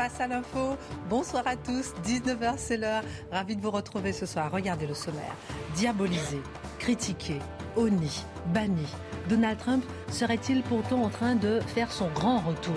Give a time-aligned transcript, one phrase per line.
[0.00, 0.78] Face à l'info,
[1.10, 3.02] bonsoir à tous, 19h c'est l'heure.
[3.30, 4.50] Ravi de vous retrouver ce soir.
[4.50, 5.36] Regardez le sommaire.
[5.74, 6.40] Diabolisé,
[6.78, 7.38] critiqué,
[7.76, 8.86] honni, banni.
[9.28, 12.72] Donald Trump serait-il pourtant en train de faire son grand retour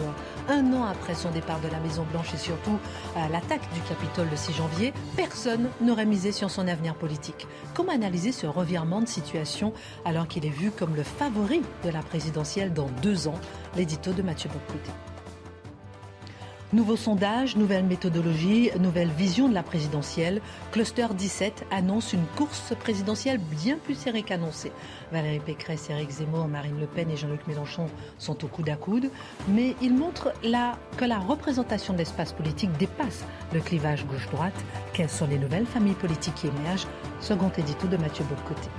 [0.49, 2.77] Un an après son départ de la Maison-Blanche et surtout
[3.15, 7.47] à l'attaque du Capitole le 6 janvier, personne n'aurait misé sur son avenir politique.
[7.73, 9.71] Comment analyser ce revirement de situation
[10.03, 13.39] alors qu'il est vu comme le favori de la présidentielle dans deux ans?
[13.77, 14.91] L'édito de Mathieu Bocouté.
[16.73, 20.41] Nouveau sondage, nouvelle méthodologie, nouvelle vision de la présidentielle.
[20.71, 24.71] Cluster 17 annonce une course présidentielle bien plus serrée qu'annoncée.
[25.11, 27.85] Valérie Pécresse, Éric Zemmour, Marine Le Pen et Jean-Luc Mélenchon
[28.17, 29.11] sont au coude à coude.
[29.49, 34.65] Mais il montre là que la représentation de l'espace politique dépasse le clivage gauche-droite.
[34.93, 36.87] Quelles sont les nouvelles familles politiques qui émergent?
[37.19, 38.69] Second édito de Mathieu Bocoté.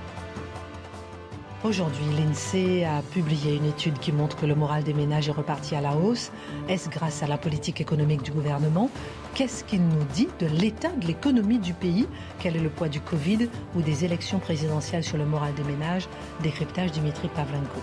[1.65, 5.75] Aujourd'hui, l'INSEE a publié une étude qui montre que le moral des ménages est reparti
[5.75, 6.31] à la hausse.
[6.69, 8.91] Est-ce grâce à la politique économique du gouvernement?
[9.33, 12.07] Qu'est-ce qu'il nous dit de l'état de l'économie du pays?
[12.37, 16.07] Quel est le poids du Covid ou des élections présidentielles sur le moral des ménages?
[16.43, 17.81] Décryptage Dimitri Pavlenko.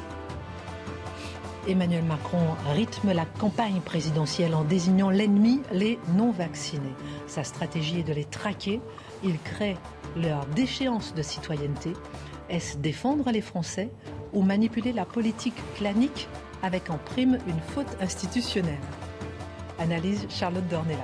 [1.67, 6.95] Emmanuel Macron rythme la campagne présidentielle en désignant l'ennemi, les non-vaccinés.
[7.27, 8.81] Sa stratégie est de les traquer.
[9.25, 9.77] Il crée
[10.17, 11.95] leur déchéance de citoyenneté.
[12.53, 13.89] Est-ce défendre les Français
[14.35, 16.29] ou manipuler la politique clanique
[16.63, 18.79] avec en prime une faute institutionnelle?
[19.79, 20.99] Analyse Charlotte Dornelas.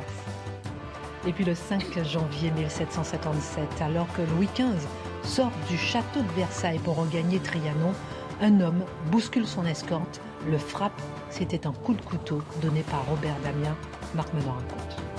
[1.26, 4.86] Et puis le 5 janvier 1757, alors que Louis XV
[5.22, 7.94] sort du château de Versailles pour regagner Trianon,
[8.42, 11.00] un homme bouscule son escorte, le frappe.
[11.30, 13.74] C'était un coup de couteau donné par Robert Damien.
[14.14, 15.17] Marc Menon raconte.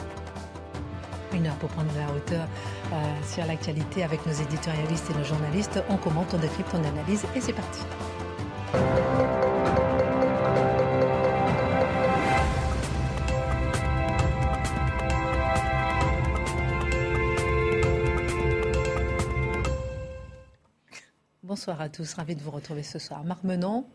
[1.33, 2.47] Une heure pour prendre la hauteur
[2.91, 5.83] euh, sur l'actualité avec nos éditorialistes et nos journalistes.
[5.89, 7.81] On commente, on décrypte, on analyse et c'est parti.
[21.43, 23.23] Bonsoir à tous, ravi de vous retrouver ce soir.
[23.23, 23.85] Marc Menon,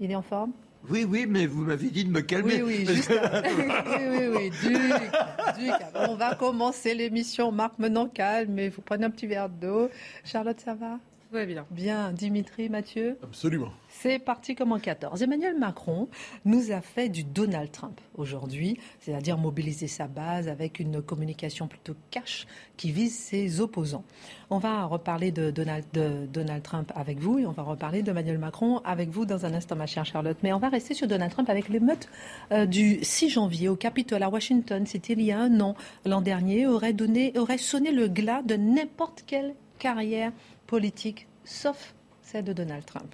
[0.00, 0.52] il est en forme?
[0.88, 2.62] Oui, oui, mais vous m'avez dit de me calmer.
[2.62, 3.10] Oui, oui, juste...
[3.10, 7.52] oui, oui, oui, du, On va commencer l'émission.
[7.52, 9.90] Marc, maintenant calme, mais vous prenez un petit verre d'eau.
[10.24, 10.98] Charlotte, ça va?
[11.32, 11.64] Bien.
[11.70, 12.12] Bien.
[12.12, 13.70] Dimitri, Mathieu Absolument.
[13.88, 15.22] C'est parti comme en 14.
[15.22, 16.08] Emmanuel Macron
[16.44, 21.94] nous a fait du Donald Trump aujourd'hui, c'est-à-dire mobiliser sa base avec une communication plutôt
[22.10, 24.02] cash qui vise ses opposants.
[24.50, 28.38] On va reparler de Donald, de Donald Trump avec vous et on va reparler d'Emmanuel
[28.38, 30.38] Macron avec vous dans un instant, ma chère Charlotte.
[30.42, 32.08] Mais on va rester sur Donald Trump avec l'émeute
[32.50, 34.84] euh, du 6 janvier au Capitole à Washington.
[34.84, 35.76] C'était il y a un an.
[36.04, 40.32] L'an dernier aurait, donné, aurait sonné le glas de n'importe quelle carrière
[40.70, 43.12] politique, sauf celle de Donald Trump.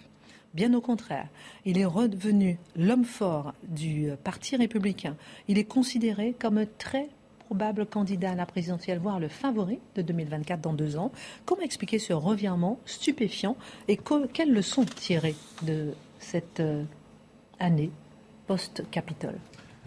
[0.53, 1.27] Bien au contraire,
[1.65, 5.17] il est redevenu l'homme fort du Parti républicain.
[5.49, 7.09] Il est considéré comme un très
[7.47, 11.13] probable candidat à la présidentielle, voire le favori de 2024 dans deux ans.
[11.47, 13.57] Comment expliquer ce revirement stupéfiant
[13.89, 13.99] et
[14.35, 16.85] quelles leçons tirer de cette euh,
[17.59, 17.91] année
[18.47, 19.39] post-Capitole?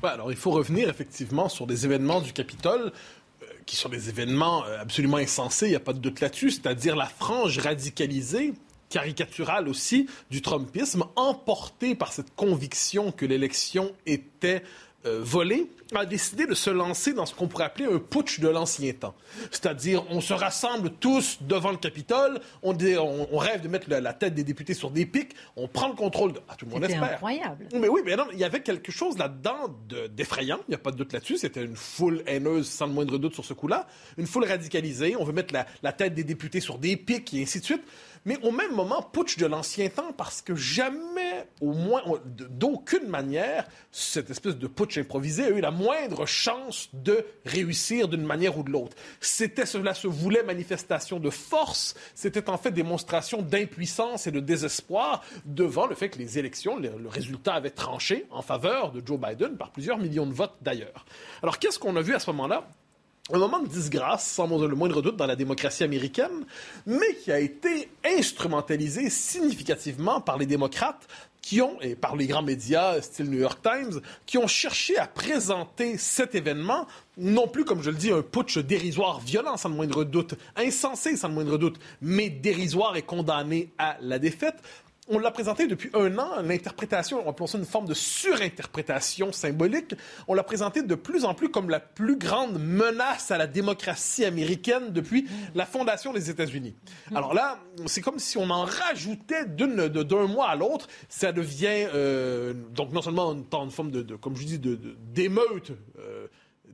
[0.02, 2.92] Alors, il faut revenir effectivement sur des événements du Capitole euh,
[3.70, 6.96] qui sont des événements euh, absolument insensés, il n'y a pas de doute là-dessus, c'est-à-dire
[6.96, 8.54] la frange radicalisée
[8.90, 14.64] caricatural aussi du Trumpisme, emporté par cette conviction que l'élection était
[15.06, 18.48] euh, volée, a décidé de se lancer dans ce qu'on pourrait appeler un putsch de
[18.48, 19.16] l'ancien temps.
[19.50, 22.76] C'est-à-dire, on se rassemble tous devant le Capitole, on,
[23.32, 26.34] on, rêve de mettre la, tête des députés sur des pics, on prend le contrôle
[26.34, 26.40] de...
[26.48, 27.04] Ah, tout le monde espère.
[27.04, 27.68] incroyable.
[27.74, 29.76] Mais oui, mais non, il y avait quelque chose là-dedans
[30.12, 33.18] d'effrayant, il n'y a pas de doute là-dessus, c'était une foule haineuse sans le moindre
[33.18, 33.88] doute sur ce coup-là,
[34.18, 37.42] une foule radicalisée, on veut mettre la, la tête des députés sur des pics et
[37.42, 37.84] ainsi de suite
[38.26, 43.68] mais au même moment, putsch de l'ancien temps, parce que jamais, au moins, d'aucune manière,
[43.92, 48.64] cette espèce de putsch improvisé a eu la moindre chance de réussir d'une manière ou
[48.64, 48.96] de l'autre.
[49.20, 55.24] C'était, cela se voulait manifestation de force, c'était en fait démonstration d'impuissance et de désespoir
[55.46, 59.20] devant le fait que les élections, le, le résultat avait tranché en faveur de Joe
[59.20, 61.06] Biden par plusieurs millions de votes d'ailleurs.
[61.42, 62.68] Alors qu'est-ce qu'on a vu à ce moment-là?
[63.32, 66.46] Un moment de disgrâce, sans le moindre doute, dans la démocratie américaine,
[66.86, 71.08] mais qui a été instrumentalisé significativement par les démocrates
[71.42, 75.08] qui ont, et par les grands médias, style New York Times, qui ont cherché à
[75.08, 76.86] présenter cet événement,
[77.18, 81.16] non plus, comme je le dis, un putsch dérisoire, violent sans le moindre doute, insensé
[81.16, 84.58] sans le moindre doute, mais dérisoire et condamné à la défaite,
[85.10, 89.96] on l'a présenté depuis un an, l'interprétation, on appelle ça une forme de surinterprétation symbolique.
[90.28, 94.24] On l'a présenté de plus en plus comme la plus grande menace à la démocratie
[94.24, 96.76] américaine depuis la fondation des États-Unis.
[97.14, 100.88] Alors là, c'est comme si on en rajoutait d'un mois à l'autre.
[101.10, 105.72] Ça devient euh, donc non seulement une, forme de, comme je dis, d'émeute.
[106.00, 106.28] Euh,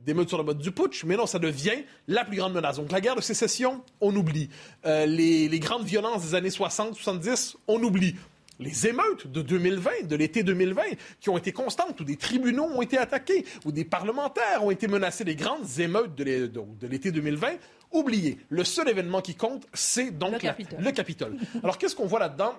[0.06, 2.76] d'émeute sur le mode du putsch, mais non, ça devient la plus grande menace.
[2.76, 4.48] Donc la guerre de sécession, on oublie.
[4.86, 8.14] Euh, les, les, grandes violences des années 60-70, on oublie.
[8.58, 10.82] Les émeutes de 2020, de l'été 2020,
[11.20, 14.88] qui ont été constantes, où des tribunaux ont été attaqués, où des parlementaires ont été
[14.88, 17.48] menacés, les grandes émeutes de l'été 2020,
[17.92, 18.38] oubliées.
[18.48, 20.80] Le seul événement qui compte, c'est donc le Capitole.
[20.82, 21.36] le Capitole.
[21.62, 22.54] Alors qu'est-ce qu'on voit là-dedans?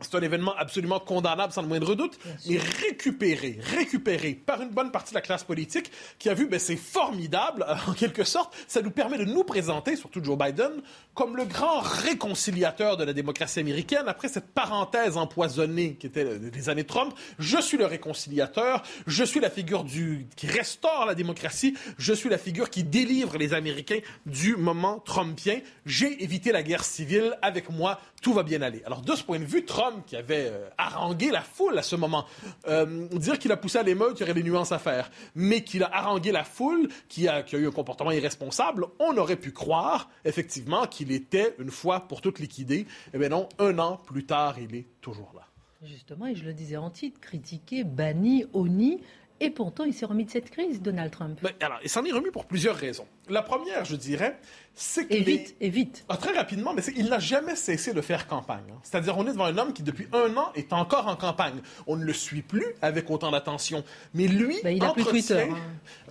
[0.00, 2.18] C'est un événement absolument condamnable, sans le moindre doute,
[2.48, 6.58] mais récupéré, récupéré par une bonne partie de la classe politique qui a vu, ben,
[6.58, 8.54] c'est formidable, en quelque sorte.
[8.66, 10.82] Ça nous permet de nous présenter, surtout Joe Biden,
[11.14, 16.68] comme le grand réconciliateur de la démocratie américaine après cette parenthèse empoisonnée qui était des
[16.68, 17.14] années Trump.
[17.38, 22.28] Je suis le réconciliateur, je suis la figure du, qui restaure la démocratie, je suis
[22.28, 25.60] la figure qui délivre les Américains du moment trumpien.
[25.86, 28.82] J'ai évité la guerre civile, avec moi, tout va bien aller.
[28.84, 31.96] Alors, de ce point de vue, Trump qui avait euh, harangué la foule à ce
[31.96, 32.26] moment.
[32.68, 35.10] Euh, dire qu'il a poussé à l'émeute, il y aurait des nuances à faire.
[35.34, 39.36] Mais qu'il a harangué la foule, qui a, a eu un comportement irresponsable, on aurait
[39.36, 42.86] pu croire, effectivement, qu'il était, une fois pour toutes liquidé.
[43.14, 45.46] Eh bien non, un an plus tard, il est toujours là.
[45.82, 49.00] Justement, et je le disais en titre, critiqué, banni, honni,
[49.40, 51.38] et pourtant, il s'est remis de cette crise, Donald Trump.
[51.42, 53.06] Mais alors, il s'en est remis pour plusieurs raisons.
[53.28, 54.38] La première, je dirais,
[54.74, 55.16] c'est qu'il.
[55.16, 56.04] Et vite, et vite.
[56.10, 58.64] Ah, très rapidement, mais il n'a jamais cessé de faire campagne.
[58.70, 58.78] Hein.
[58.82, 61.60] C'est-à-dire, on est devant un homme qui, depuis un an, est encore en campagne.
[61.86, 63.82] On ne le suit plus avec autant d'attention.
[64.12, 65.10] Mais lui, ben, il a entretient...
[65.10, 65.48] plus Twitter.
[65.50, 65.56] Hein.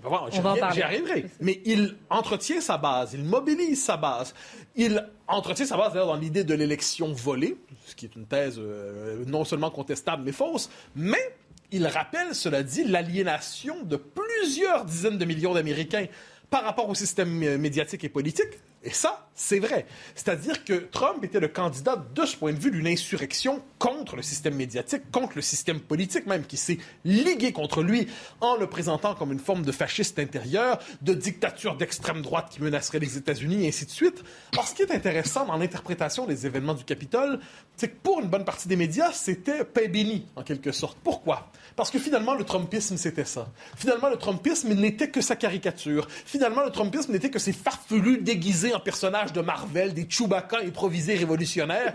[0.02, 0.76] Ben, on va en parler.
[0.76, 1.26] J'y arriverai.
[1.40, 4.34] Mais il entretient sa base, il mobilise sa base.
[4.76, 8.56] Il entretient sa base, d'ailleurs, dans l'idée de l'élection volée, ce qui est une thèse
[8.58, 10.70] euh, non seulement contestable, mais fausse.
[10.96, 11.36] Mais
[11.72, 16.08] il rappelle, cela dit, l'aliénation de plusieurs dizaines de millions d'Américains
[16.50, 19.86] par rapport au système médiatique et politique et ça, c'est vrai.
[20.16, 24.22] C'est-à-dire que Trump était le candidat, de ce point de vue, d'une insurrection contre le
[24.22, 28.08] système médiatique, contre le système politique même, qui s'est ligué contre lui
[28.40, 33.00] en le présentant comme une forme de fasciste intérieur, de dictature d'extrême droite qui menacerait
[33.00, 34.24] les États-Unis, et ainsi de suite.
[34.54, 37.40] Alors, ce qui est intéressant dans l'interprétation des événements du Capitole,
[37.76, 40.98] c'est que pour une bonne partie des médias, c'était paix béni, en quelque sorte.
[41.04, 41.52] Pourquoi?
[41.76, 43.48] Parce que finalement, le Trumpisme, c'était ça.
[43.76, 46.08] Finalement, le Trumpisme n'était que sa caricature.
[46.26, 51.16] Finalement, le Trumpisme n'était que ses farfelus déguisés en personnage de Marvel, des Chewbacca improvisés
[51.16, 51.94] révolutionnaires.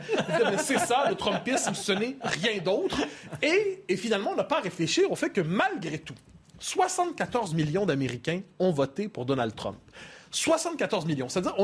[0.58, 3.00] c'est ça, le Trumpisme, ce n'est rien d'autre.
[3.42, 6.14] Et, et finalement, on n'a pas à réfléchir au fait que malgré tout,
[6.58, 9.78] 74 millions d'Américains ont voté pour Donald Trump.
[10.30, 11.28] 74 millions.
[11.28, 11.54] C'est-à-dire,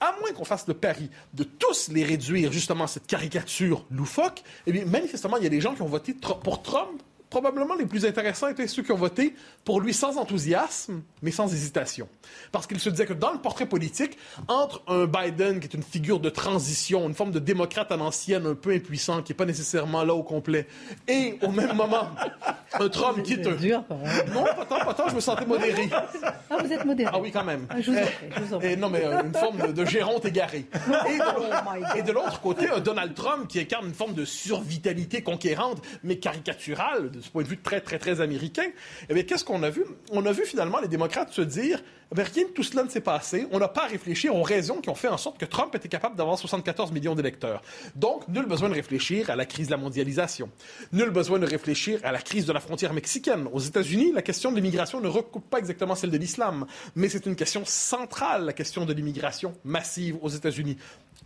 [0.00, 4.72] à moins qu'on fasse le pari de tous les réduire, justement, cette caricature loufoque, eh
[4.72, 7.02] bien, manifestement, il y a des gens qui ont voté pour Trump
[7.36, 11.52] probablement les plus intéressants étaient ceux qui ont voté pour lui sans enthousiasme, mais sans
[11.52, 12.08] hésitation.
[12.50, 14.16] Parce qu'il se disait que dans le portrait politique,
[14.48, 18.46] entre un Biden qui est une figure de transition, une forme de démocrate à l'ancienne,
[18.46, 20.66] un peu impuissant, qui n'est pas nécessairement là au complet,
[21.08, 22.08] et au même moment,
[22.80, 23.52] un Trump qui est un...
[23.52, 23.84] dur,
[24.32, 25.90] Non, pas tant, pas tant, je me sentais modéré.
[25.92, 27.10] Ah, vous êtes modéré.
[27.12, 27.66] Ah oui, quand même.
[27.68, 28.68] Ah, je vous en prie, je vous en prie.
[28.68, 30.66] Et non, mais euh, une forme de, géronte égarée.
[31.96, 36.16] Et de, l'autre côté, un Donald Trump qui incarne une forme de survitalité conquérante, mais
[36.16, 38.66] caricaturale, de ce point de vue très, très, très américain,
[39.08, 39.84] eh qu'est-ce qu'on a vu?
[40.10, 41.82] On a vu finalement les démocrates se dire,
[42.16, 43.46] eh rien de tout cela ne s'est passé.
[43.50, 45.88] On n'a pas à réfléchir aux raisons qui ont fait en sorte que Trump était
[45.88, 47.62] capable d'avoir 74 millions d'électeurs.
[47.94, 50.50] Donc, nul besoin de réfléchir à la crise de la mondialisation.
[50.92, 53.48] Nul besoin de réfléchir à la crise de la frontière mexicaine.
[53.52, 57.26] Aux États-Unis, la question de l'immigration ne recoupe pas exactement celle de l'islam, mais c'est
[57.26, 60.76] une question centrale, la question de l'immigration massive aux États-Unis.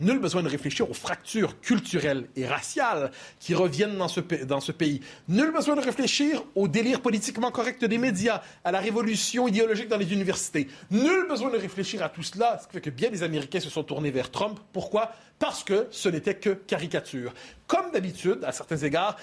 [0.00, 5.00] Nul besoin de réfléchir aux fractures culturelles et raciales qui reviennent dans ce, pays.
[5.28, 9.98] Nul besoin de réfléchir au délire politiquement correct des médias, à la révolution idéologique dans
[9.98, 10.68] les universités.
[10.90, 13.70] Nul besoin de réfléchir à tout cela, ce qui fait que bien des Américains se
[13.70, 14.58] sont tournés vers Trump.
[14.72, 15.12] Pourquoi?
[15.40, 17.32] Parce que ce n'était que caricature.
[17.66, 19.16] Comme d'habitude, à certains égards,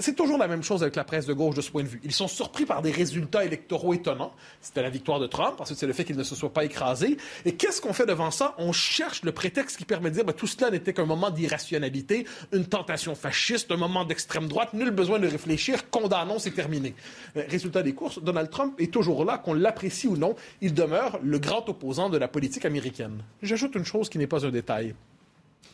[0.00, 2.00] c'est toujours la même chose avec la presse de gauche de ce point de vue.
[2.04, 4.34] Ils sont surpris par des résultats électoraux étonnants.
[4.60, 7.16] C'était la victoire de Trump, ensuite c'est le fait qu'il ne se soit pas écrasé.
[7.46, 8.54] Et qu'est-ce qu'on fait devant ça?
[8.58, 12.66] On cherche le prétexte qui permet dire ben, tout cela n'était qu'un moment d'irrationalité, une
[12.66, 16.94] tentation fasciste, un moment d'extrême droite, nul besoin de réfléchir, condamnons, c'est terminé.
[17.38, 21.18] Euh, résultat des courses, Donald Trump est toujours là, qu'on l'apprécie ou non, il demeure
[21.22, 23.22] le grand opposant de la politique américaine.
[23.40, 24.94] J'ajoute une chose qui n'est pas un détail.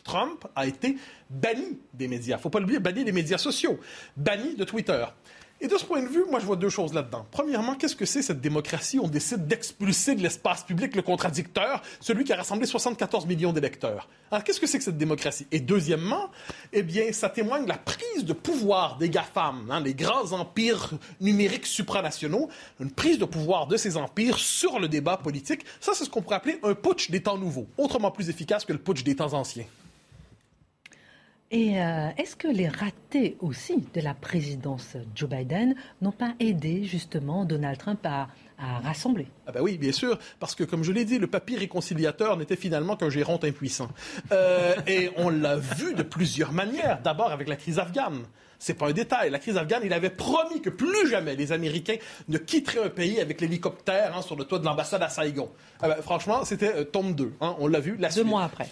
[0.03, 0.97] Trump a été
[1.29, 2.37] banni des médias.
[2.37, 3.79] Faut pas l'oublier, banni des médias sociaux,
[4.17, 5.05] banni de Twitter.
[5.61, 7.25] Et de ce point de vue, moi, je vois deux choses là-dedans.
[7.31, 8.97] Premièrement, qu'est-ce que c'est cette démocratie?
[8.97, 14.07] On décide d'expulser de l'espace public le contradicteur, celui qui a rassemblé 74 millions d'électeurs.
[14.31, 15.47] Alors, qu'est-ce que c'est que cette démocratie?
[15.51, 16.29] Et deuxièmement,
[16.71, 20.91] eh bien, ça témoigne de la prise de pouvoir des GAFAM, hein, les grands empires
[21.19, 22.47] numériques supranationaux,
[22.79, 25.65] une prise de pouvoir de ces empires sur le débat politique.
[25.81, 28.71] Ça, c'est ce qu'on pourrait appeler un putsch des temps nouveaux, autrement plus efficace que
[28.71, 29.65] le putsch des temps anciens.
[31.51, 36.83] Et euh, est-ce que les ratés aussi de la présidence Joe Biden n'ont pas aidé
[36.83, 38.27] justement Donald Trump à,
[38.83, 39.25] rassembler?
[39.47, 42.57] Ah ben oui, bien sûr, parce que comme je l'ai dit, le papier réconciliateur n'était
[42.57, 43.87] finalement qu'un gérant impuissant.
[44.31, 46.99] Euh, et on l'a vu de plusieurs manières.
[47.01, 48.25] D'abord avec la crise afghane.
[48.59, 49.29] C'est pas un détail.
[49.29, 51.95] La crise afghane, il avait promis que plus jamais les Américains
[52.27, 55.49] ne quitteraient un pays avec l'hélicoptère hein, sur le toit de l'ambassade à Saigon.
[55.81, 57.33] Ah ben, franchement, c'était euh, tome 2.
[57.39, 57.95] Hein, on l'a vu.
[57.97, 58.69] La Deux mois après.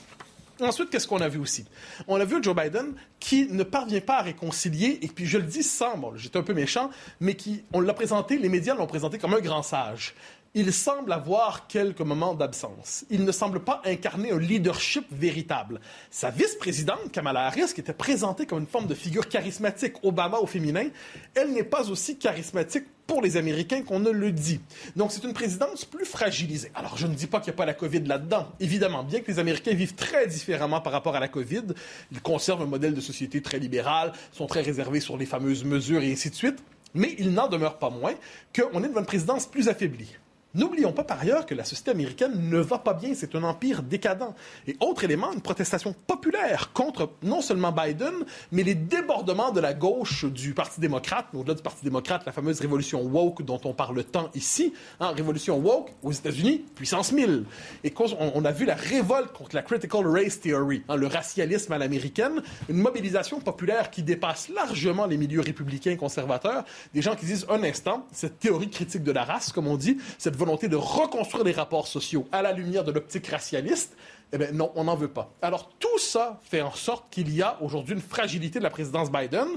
[0.60, 1.66] Ensuite, qu'est-ce qu'on a vu aussi?
[2.08, 5.44] On a vu Joe Biden qui ne parvient pas à réconcilier, et puis je le
[5.44, 8.88] dis sans, bon, j'étais un peu méchant, mais qui, on l'a présenté, les médias l'ont
[8.88, 10.16] présenté comme un grand sage
[10.60, 13.06] il semble avoir quelques moments d'absence.
[13.12, 15.80] Il ne semble pas incarner un leadership véritable.
[16.10, 20.48] Sa vice-présidente, Kamala Harris, qui était présentée comme une forme de figure charismatique, Obama au
[20.48, 20.88] féminin,
[21.36, 24.60] elle n'est pas aussi charismatique pour les Américains qu'on ne le dit.
[24.96, 26.72] Donc c'est une présidence plus fragilisée.
[26.74, 28.48] Alors je ne dis pas qu'il n'y a pas la COVID là-dedans.
[28.60, 31.66] Évidemment, bien que les Américains vivent très différemment par rapport à la COVID,
[32.12, 36.02] ils conservent un modèle de société très libéral, sont très réservés sur les fameuses mesures
[36.02, 36.58] et ainsi de suite.
[36.96, 38.16] Mais il n'en demeure pas moins
[38.56, 40.18] qu'on est devant une présidence plus affaiblie.
[40.56, 43.84] N'oublions pas par ailleurs que la société américaine ne va pas bien, c'est un empire
[43.84, 44.34] décadent.
[44.66, 48.14] Et autre élément, une protestation populaire contre non seulement Biden,
[48.52, 52.60] mais les débordemment de la gauche du Parti démocrate, au-delà du Parti démocrate, la fameuse
[52.60, 57.44] révolution woke dont on parle tant ici, hein, révolution woke aux États-Unis, puissance 1000.
[57.84, 61.78] Et on, a vu la révolte contre la critical race theory, hein, le racialisme à
[61.78, 66.64] l'américaine, une mobilisation populaire qui dépasse largement les milieux républicains conservateurs,
[66.96, 69.98] des gens qui disent un instant, cette théorie critique de la race, comme on dit,
[70.18, 73.96] cette volonté de reconstruire les rapports sociaux à la lumière de l'optique racialiste,
[74.32, 75.32] eh bien non, on n'en veut pas.
[75.42, 79.12] Alors tout ça fait en sorte qu'il y a aujourd'hui une fragilité de la présidence
[79.12, 79.48] Biden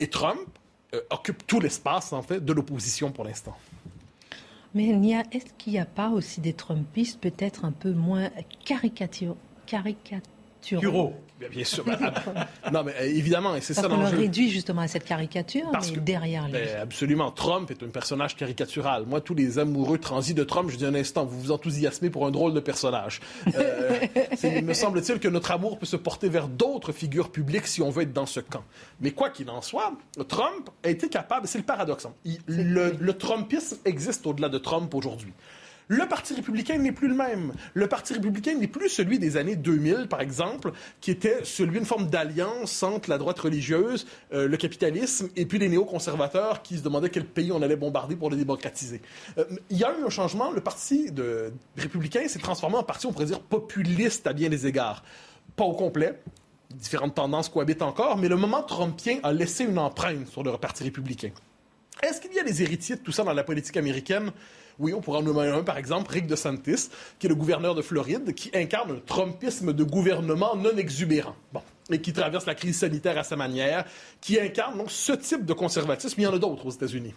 [0.00, 0.40] et Trump
[0.94, 3.56] euh, occupe tout l'espace en fait de l'opposition pour l'instant.
[4.74, 4.88] Mais
[5.32, 8.30] est-ce qu'il n'y a pas aussi des Trumpistes peut-être un peu moins
[8.64, 9.36] caricaturaux?
[11.38, 11.84] Bien, sûr.
[12.72, 14.16] non, mais euh, évidemment, et c'est ça l'enjeu.
[14.16, 16.52] On réduit justement à cette caricature, mais derrière lui.
[16.52, 17.30] Ben, absolument.
[17.30, 19.04] Trump est un personnage caricatural.
[19.06, 22.26] Moi, tous les amoureux transis de Trump, je dis un instant, vous vous enthousiasmez pour
[22.26, 23.20] un drôle de personnage.
[23.54, 23.98] Euh,
[24.42, 27.90] il me semble-t-il que notre amour peut se porter vers d'autres figures publiques si on
[27.90, 28.64] veut être dans ce camp.
[29.00, 29.92] Mais quoi qu'il en soit,
[30.28, 32.14] Trump a été capable, c'est le paradoxe, hein.
[32.46, 35.32] le, le Trumpisme existe au-delà de Trump aujourd'hui.
[35.88, 37.52] Le Parti républicain n'est plus le même.
[37.74, 41.84] Le Parti républicain n'est plus celui des années 2000, par exemple, qui était celui d'une
[41.84, 46.82] forme d'alliance entre la droite religieuse, euh, le capitalisme, et puis les néoconservateurs qui se
[46.82, 49.00] demandaient quel pays on allait bombarder pour le démocratiser.
[49.38, 50.50] Euh, il y a eu un changement.
[50.50, 54.66] Le Parti de, républicain s'est transformé en parti, on pourrait dire, populiste à bien des
[54.66, 55.04] égards.
[55.54, 56.20] Pas au complet,
[56.74, 60.82] différentes tendances cohabitent encore, mais le moment trumpien a laissé une empreinte sur le Parti
[60.82, 61.30] républicain.
[62.02, 64.32] Est-ce qu'il y a des héritiers de tout ça dans la politique américaine?
[64.78, 67.82] Oui, on pourrait en nommer un, par exemple, Rick DeSantis, qui est le gouverneur de
[67.82, 71.36] Floride, qui incarne un Trumpisme de gouvernement non exubérant.
[71.52, 73.84] Bon et qui traverse la crise sanitaire à sa manière,
[74.20, 76.20] qui incarne donc ce type de conservatisme.
[76.20, 77.14] Il y en a d'autres aux États-Unis.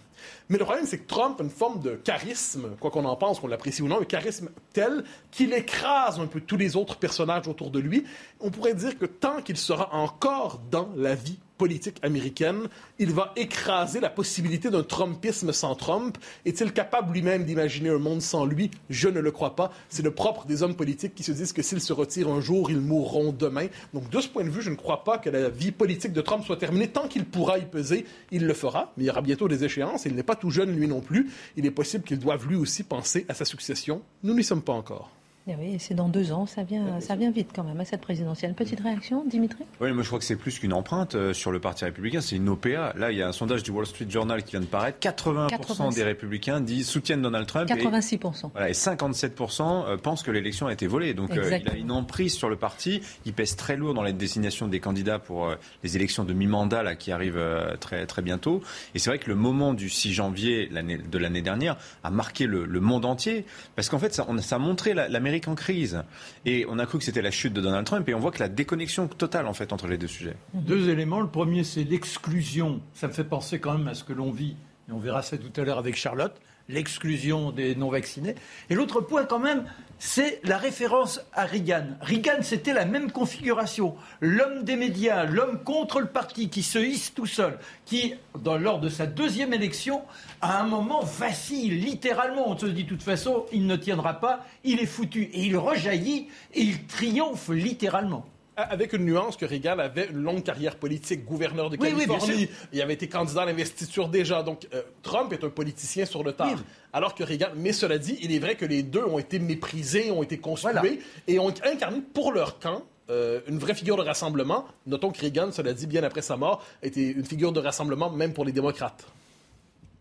[0.50, 3.40] Mais le problème, c'est que Trump a une forme de charisme, quoi qu'on en pense,
[3.40, 7.48] qu'on l'apprécie ou non, un charisme tel qu'il écrase un peu tous les autres personnages
[7.48, 8.04] autour de lui.
[8.40, 13.34] On pourrait dire que tant qu'il sera encore dans la vie politique américaine, il va
[13.36, 16.18] écraser la possibilité d'un Trumpisme sans Trump.
[16.46, 18.72] Est-il capable lui-même d'imaginer un monde sans lui?
[18.90, 19.72] Je ne le crois pas.
[19.90, 22.72] C'est le propre des hommes politiques qui se disent que s'ils se retirent un jour,
[22.72, 23.68] ils mourront demain.
[23.94, 26.22] Donc, de ce point de vue, je ne crois pas que la vie politique de
[26.22, 26.88] Trump soit terminée.
[26.88, 28.94] Tant qu'il pourra y peser, il le fera.
[28.96, 30.06] Mais il y aura bientôt des échéances.
[30.06, 31.30] Il n'est pas tout jeune, lui non plus.
[31.58, 34.02] Il est possible qu'il doive lui aussi penser à sa succession.
[34.24, 35.12] Nous n'y sommes pas encore.
[35.48, 38.02] Eh oui, c'est dans deux ans, ça vient, ça vient vite quand même à cette
[38.02, 38.54] présidentielle.
[38.54, 39.64] Petite réaction, Dimitri?
[39.82, 42.36] Oui, moi je crois que c'est plus qu'une empreinte euh, sur le Parti républicain, c'est
[42.36, 42.94] une OPA.
[42.96, 45.00] Là, il y a un sondage du Wall Street Journal qui vient de paraître.
[45.00, 47.68] 80%, des républicains disent soutiennent Donald Trump.
[47.68, 48.16] 86%.
[48.16, 51.16] Et, voilà, et 57% euh, pensent que l'élection a été volée.
[51.16, 53.02] Donc euh, il a une emprise sur le parti.
[53.26, 55.52] Il pèse très lourd dans la désignation des candidats pour
[55.84, 57.44] les élections de mi-mandat là, qui arrivent
[57.80, 58.62] très, très bientôt.
[58.94, 62.68] Et c'est vrai que le moment du 6 janvier de l'année dernière a marqué le,
[62.80, 63.46] monde entier.
[63.76, 66.04] Parce qu'en fait, ça, on, ça a montré l'Amérique en crise.
[66.46, 68.40] Et on a cru que c'était la chute de Donald Trump et on voit que
[68.40, 70.36] la déconnexion totale en fait entre les deux sujets.
[70.54, 71.22] Deux éléments.
[71.22, 72.82] Le premier, c'est l'exclusion.
[72.94, 74.56] Ça me fait penser quand même à ce que l'on vit,
[74.90, 76.36] et on verra ça tout à l'heure avec Charlotte,
[76.70, 78.36] l'exclusion des non-vaccinés.
[78.70, 79.66] Et l'autre point quand même,
[79.98, 81.88] c'est la référence à Reagan.
[82.00, 83.96] Reagan, c'était la même configuration.
[84.22, 88.14] L'homme des médias, l'homme contre le parti, qui se hisse tout seul, qui,
[88.46, 90.04] lors de sa deuxième élection,
[90.42, 92.50] à un moment vacille littéralement.
[92.50, 95.24] On se dit de toute façon, il ne tiendra pas, il est foutu.
[95.34, 98.26] Et il rejaillit et il triomphe littéralement
[98.62, 102.50] avec une nuance que Reagan avait une longue carrière politique, gouverneur de Californie.
[102.74, 104.44] il avait été candidat à l'investiture déjà.
[104.44, 106.58] Donc, euh, Trump est un politicien sur le tard.
[106.94, 110.12] Alors que Reagan, mais cela dit, il est vrai que les deux ont été méprisés,
[110.12, 114.66] ont été conspués et ont incarné pour leur camp euh, une vraie figure de rassemblement.
[114.86, 118.34] Notons que Reagan, cela dit, bien après sa mort, était une figure de rassemblement même
[118.34, 119.06] pour les démocrates.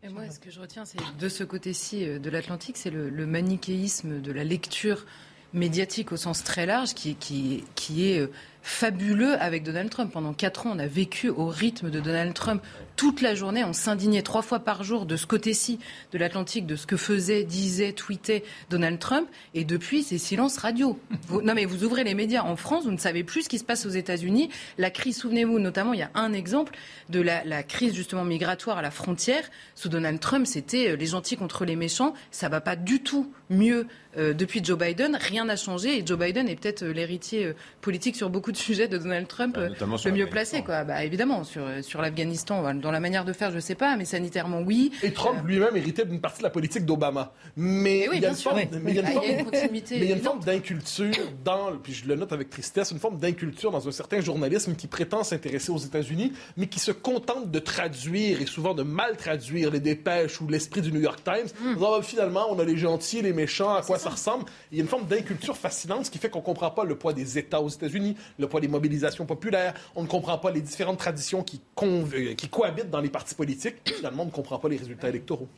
[0.02, 3.26] Et moi, ce que je retiens, c'est de ce côté-ci euh, de l'Atlantique, c'est le,
[3.26, 5.06] manichéisme de la lecture
[5.52, 8.28] médiatique au sens très large qui, qui, qui est
[8.68, 10.12] fabuleux avec Donald Trump.
[10.12, 12.62] Pendant quatre ans, on a vécu au rythme de Donald Trump
[12.96, 13.64] toute la journée.
[13.64, 15.78] On s'indignait trois fois par jour de ce côté-ci
[16.12, 19.26] de l'Atlantique, de ce que faisait, disait, tweetait Donald Trump.
[19.54, 21.00] Et depuis, c'est silence radio.
[21.30, 23.64] non, mais vous ouvrez les médias en France, vous ne savez plus ce qui se
[23.64, 24.50] passe aux États-Unis.
[24.76, 26.76] La crise, souvenez-vous, notamment, il y a un exemple
[27.08, 29.44] de la, la, crise justement migratoire à la frontière.
[29.76, 32.12] Sous Donald Trump, c'était euh, les gentils contre les méchants.
[32.30, 33.86] Ça va pas du tout mieux
[34.18, 35.16] euh, depuis Joe Biden.
[35.18, 38.88] Rien n'a changé et Joe Biden est peut-être euh, l'héritier politique sur beaucoup de sujets
[38.88, 39.68] de Donald Trump bah,
[40.04, 40.62] le mieux placé.
[40.62, 40.84] Quoi.
[40.84, 44.04] Bah, évidemment, sur, sur l'Afghanistan, dans la manière de faire, je ne sais pas, mais
[44.04, 44.92] sanitairement, oui.
[45.02, 47.32] Et Trump lui-même héritait d'une partie de la politique d'Obama.
[47.56, 52.90] Mais, il y a une forme, mais d'inculture dans, puis je le note avec tristesse,
[52.90, 56.92] une forme d'inculture dans un certain journalisme qui prétend s'intéresser aux États-Unis, mais qui se
[56.92, 61.20] contente de traduire et souvent de mal traduire les dépêches ou l'esprit du New York
[61.24, 61.48] Times.
[61.62, 62.02] Hmm.
[62.02, 64.44] finalement, on a les gentils, les méchants, à quoi ça, ressemble.
[64.72, 66.96] Il y a une forme d'inculture fascinante, ce qui fait qu'on ne comprend pas le
[66.96, 70.60] poids des États aux États-Unis, le poids des mobilisations populaires, on ne comprend pas les
[70.60, 73.76] différentes traditions qui, euh, qui cohabitent dans les partis politiques.
[73.84, 75.48] Finalement, on ne comprend pas les résultats électoraux.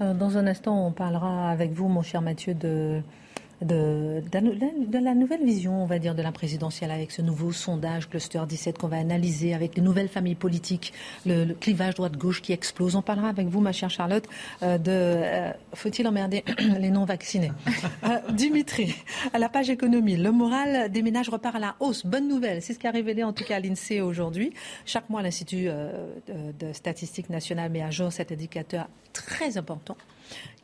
[0.00, 3.02] Euh, dans un instant, on parlera avec vous, mon cher Mathieu, de
[3.62, 4.22] de,
[4.92, 8.78] la nouvelle vision, on va dire, de la présidentielle avec ce nouveau sondage Cluster 17
[8.78, 10.92] qu'on va analyser avec les nouvelles familles politiques,
[11.26, 12.96] le, clivage droite-gauche qui explose.
[12.96, 14.26] On parlera avec vous, ma chère Charlotte,
[14.62, 16.44] euh, de euh, faut-il emmerder
[16.78, 17.52] les non-vaccinés?
[18.04, 18.94] Euh, Dimitri,
[19.32, 22.06] à la page économie, le moral des ménages repart à la hausse.
[22.06, 24.52] Bonne nouvelle, c'est ce qui a révélé en tout cas l'INSEE aujourd'hui.
[24.86, 25.68] Chaque mois, l'Institut
[26.28, 29.96] de statistique nationale met à jour cet indicateur très important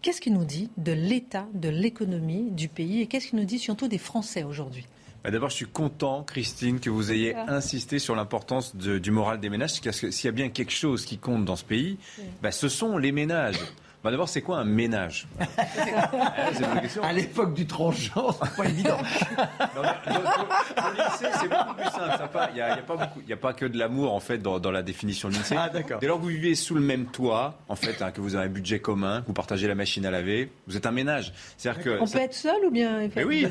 [0.02, 3.58] Qu'est-ce qu'il nous dit de l'état de l'économie du pays et qu'est-ce qu'il nous dit
[3.58, 4.86] surtout des Français aujourd'hui?
[5.24, 9.50] Bah, D'abord, je suis content, Christine, que vous ayez insisté sur l'importance du moral des
[9.50, 11.98] ménages, parce que s'il y a bien quelque chose qui compte dans ce pays,
[12.42, 13.58] bah, ce sont les ménages.
[14.06, 15.26] Bah, d'abord, c'est quoi un ménage?
[17.02, 18.98] À l'époque du transgenre, c'est pas évident.
[21.18, 22.38] c'est beaucoup plus simple.
[22.50, 25.56] Il n'y a, a, pas que de l'amour en fait dans, la définition de l'INSEE.
[25.58, 28.36] Ah, Dès lors que vous vivez sous le même toit, en fait, hein, que vous
[28.36, 31.32] avez un budget commun, que vous partagez la machine à laver, vous êtes un ménage.
[31.62, 33.46] Que On peut être seul ou bien mais Oui,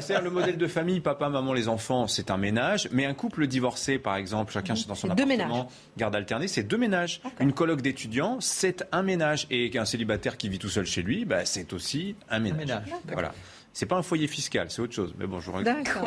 [0.00, 2.88] c'est le modèle de famille, papa, maman, les enfants, c'est un ménage.
[2.92, 7.20] Mais un couple divorcé, par exemple, chacun dans son appartement, garde alternée, c'est deux ménages.
[7.40, 9.46] Une colloque d'étudiants, c'est un ménage.
[9.50, 12.56] Et un célibataire qui vit tout seul chez lui, bah, c'est aussi un ménage.
[12.56, 12.88] Un ménage.
[13.12, 13.32] Voilà.
[13.74, 15.14] C'est pas un foyer fiscal, c'est autre chose.
[15.18, 16.06] Mais bon, je D'accord.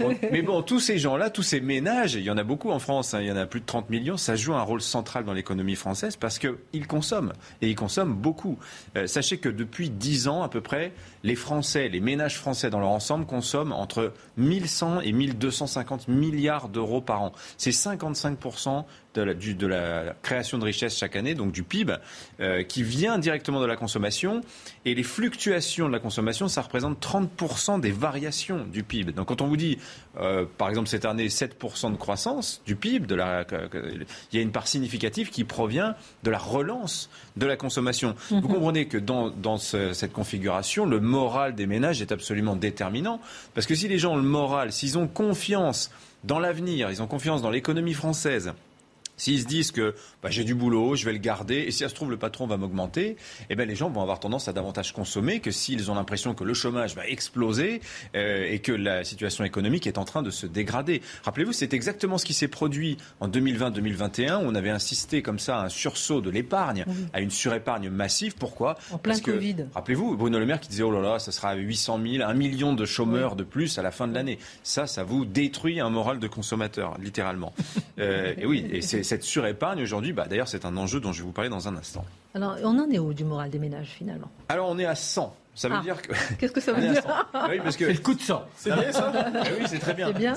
[0.32, 3.12] mais bon, tous ces gens-là, tous ces ménages, il y en a beaucoup en France,
[3.12, 5.34] hein, il y en a plus de 30 millions, ça joue un rôle central dans
[5.34, 7.34] l'économie française parce qu'ils consomment.
[7.60, 8.58] Et ils consomment beaucoup.
[8.96, 10.92] Euh, sachez que depuis 10 ans à peu près,
[11.24, 17.02] les Français, les ménages français dans leur ensemble consomment entre 1100 et 1250 milliards d'euros
[17.02, 17.32] par an.
[17.58, 18.84] C'est 55%
[19.14, 21.96] de la, de la, création de richesse chaque année, donc du PIB,
[22.40, 24.42] euh, qui vient directement de la consommation.
[24.84, 29.12] Et les fluctuations de la consommation, ça représente 30% des variations du PIB.
[29.12, 29.78] Donc quand on vous dit,
[30.18, 33.46] euh, par exemple cette année, 7% de croissance du PIB, de la,
[34.32, 38.14] il y a une part significative qui provient de la relance de la consommation.
[38.30, 38.42] Vous mhm.
[38.42, 43.20] comprenez que dans, dans cette configuration, le moral des ménages est absolument déterminant.
[43.54, 45.90] Parce que si les gens ont le moral, s'ils ont confiance
[46.24, 48.52] dans l'avenir, ils ont confiance dans l'économie française,
[49.16, 51.88] S'ils se disent que bah, j'ai du boulot, je vais le garder, et si ça
[51.88, 53.16] se trouve le patron va m'augmenter,
[53.50, 56.44] eh ben, les gens vont avoir tendance à davantage consommer que s'ils ont l'impression que
[56.44, 57.80] le chômage va exploser
[58.16, 61.02] euh, et que la situation économique est en train de se dégrader.
[61.24, 64.40] Rappelez-vous, c'est exactement ce qui s'est produit en 2020-2021.
[64.42, 68.34] On avait insisté comme ça à un sursaut de l'épargne, à une surépargne massive.
[68.34, 68.76] Pourquoi?
[68.90, 69.66] En plein Covid.
[69.74, 72.74] Rappelez-vous, Bruno Le Maire qui disait oh là là, ça sera 800 000, 1 million
[72.74, 74.38] de chômeurs de plus à la fin de l'année.
[74.62, 77.52] Ça, ça vous détruit un moral de consommateur, littéralement.
[77.98, 81.20] Euh, et oui, et c'est cette surépargne aujourd'hui, bah, d'ailleurs, c'est un enjeu dont je
[81.20, 82.04] vais vous parler dans un instant.
[82.34, 84.30] Alors, on en est où du moral des ménages finalement?
[84.48, 85.36] Alors, on est à 100.
[85.54, 85.82] Ça veut ah.
[85.82, 86.12] dire que.
[86.38, 87.02] Qu'est-ce que ça veut dire
[87.50, 87.84] oui, parce que...
[87.86, 88.44] C'est le coup de sang.
[88.56, 89.12] C'est bien ça?
[89.34, 90.06] Ah Oui, c'est très bien.
[90.08, 90.34] C'est bien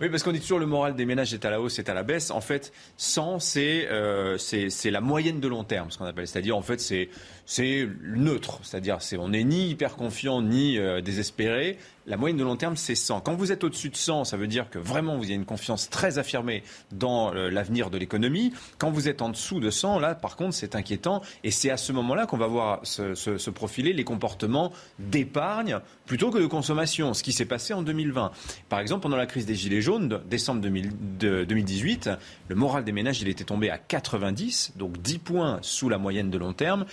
[0.00, 0.08] oui.
[0.10, 2.02] parce qu'on dit toujours le moral des ménages est à la hausse, est à la
[2.02, 2.30] baisse.
[2.30, 6.28] En fait, 100, euh, c'est c'est la moyenne de long terme, ce qu'on appelle.
[6.28, 7.08] C'est-à-dire, en fait, c'est
[7.46, 8.60] c'est neutre.
[8.62, 11.78] C'est-à-dire, c'est on n'est ni hyper confiant ni euh, désespéré.
[12.06, 13.20] La moyenne de long terme, c'est 100.
[13.20, 15.88] Quand vous êtes au-dessus de 100, ça veut dire que vraiment vous avez une confiance
[15.88, 18.52] très affirmée dans euh, l'avenir de l'économie.
[18.78, 21.22] Quand vous êtes en dessous de 100, là, par contre, c'est inquiétant.
[21.44, 26.38] Et c'est à ce moment-là qu'on va voir se, profiler les comportements d'épargne plutôt que
[26.38, 28.32] de consommation, ce qui s'est passé en 2020.
[28.68, 32.10] Par exemple, pendant la crise des Gilets jaunes, décembre 2018,
[32.48, 36.30] le moral des ménages, il était tombé à 90, donc 10 points sous la moyenne
[36.30, 36.84] de long terme.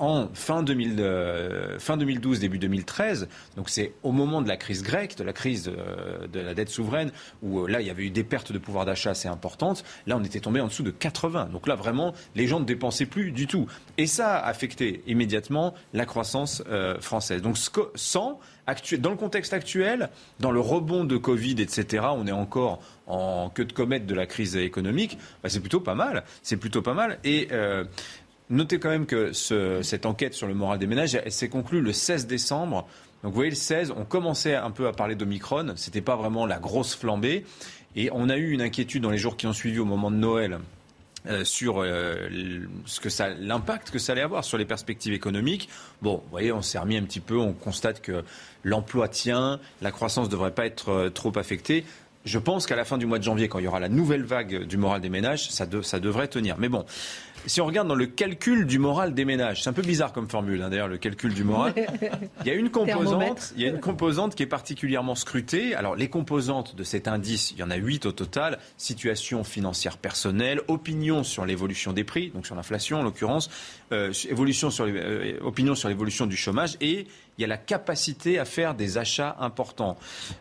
[0.00, 5.16] En fin, 2000, euh, 2012, début 2013, donc c'est au moment de la crise grecque,
[5.16, 8.10] de la crise euh, de la dette souveraine, où euh, là, il y avait eu
[8.10, 9.84] des pertes de pouvoir d'achat assez importantes.
[10.06, 11.50] Là, on était tombé en dessous de 80.
[11.52, 13.66] Donc là, vraiment, les gens ne dépensaient plus du tout.
[13.98, 17.42] Et ça a affecté immédiatement la croissance euh, française.
[17.42, 17.56] Donc
[17.94, 18.38] sans,
[18.98, 23.64] dans le contexte actuel, dans le rebond de Covid, etc., on est encore en queue
[23.64, 26.22] de comète de la crise économique, bah, c'est plutôt pas mal.
[26.42, 27.18] C'est plutôt pas mal.
[27.24, 27.48] Et
[28.50, 31.92] notez quand même que cette enquête sur le moral des ménages, elle s'est conclue le
[31.92, 32.86] 16 décembre.
[33.22, 35.74] Donc vous voyez, le 16, on commençait un peu à parler d'Omicron.
[35.76, 37.44] Ce n'était pas vraiment la grosse flambée.
[37.96, 40.16] Et on a eu une inquiétude dans les jours qui ont suivi au moment de
[40.16, 40.58] Noël.
[41.26, 42.30] Euh, sur euh,
[43.38, 45.68] l'impact que ça allait avoir sur les perspectives économiques.
[46.00, 48.24] Bon, vous voyez, on s'est remis un petit peu, on constate que
[48.64, 51.84] l'emploi tient, la croissance ne devrait pas être euh, trop affectée.
[52.24, 54.22] Je pense qu'à la fin du mois de janvier, quand il y aura la nouvelle
[54.22, 56.56] vague du moral des ménages, ça, ça devrait tenir.
[56.56, 56.86] Mais bon,
[57.46, 60.28] si on regarde dans le calcul du moral des ménages, c'est un peu bizarre comme
[60.28, 61.74] formule, hein, d'ailleurs, le calcul du moral.
[62.44, 65.74] Il y a une composante, il y a une composante qui est particulièrement scrutée.
[65.74, 68.58] Alors, les composantes de cet indice, il y en a huit au total.
[68.76, 73.50] Situation financière personnelle, opinion sur l'évolution des prix, donc sur l'inflation en l'occurrence,
[73.92, 77.06] euh, évolution sur euh, opinion sur l'évolution du chômage et
[77.40, 79.96] il y a la capacité à faire des achats importants.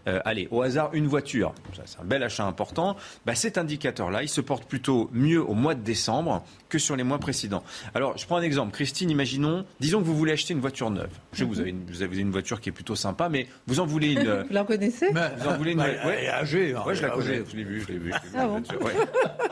[0.08, 1.54] Euh, allez, au hasard, une voiture,
[1.86, 2.98] c'est un bel achat important.
[3.26, 7.04] Bah, cet indicateur-là, il se porte plutôt mieux au mois de décembre que sur les
[7.04, 7.64] mois précédents.
[7.96, 8.74] Alors, je prends un exemple.
[8.74, 11.10] Christine, imaginons, disons que vous voulez acheter une voiture neuve.
[11.32, 13.48] Je sais que vous avez une, vous avez une voiture qui est plutôt sympa, mais
[13.66, 14.44] vous en voulez une.
[14.50, 15.78] vous la connaissez Vous en voulez une.
[15.78, 16.76] Bah, ouais, âgée.
[16.76, 17.44] Hein, ouais, je la connais.
[17.50, 18.12] Je l'ai vue, je l'ai vue.
[18.36, 18.94] Ah bon ouais.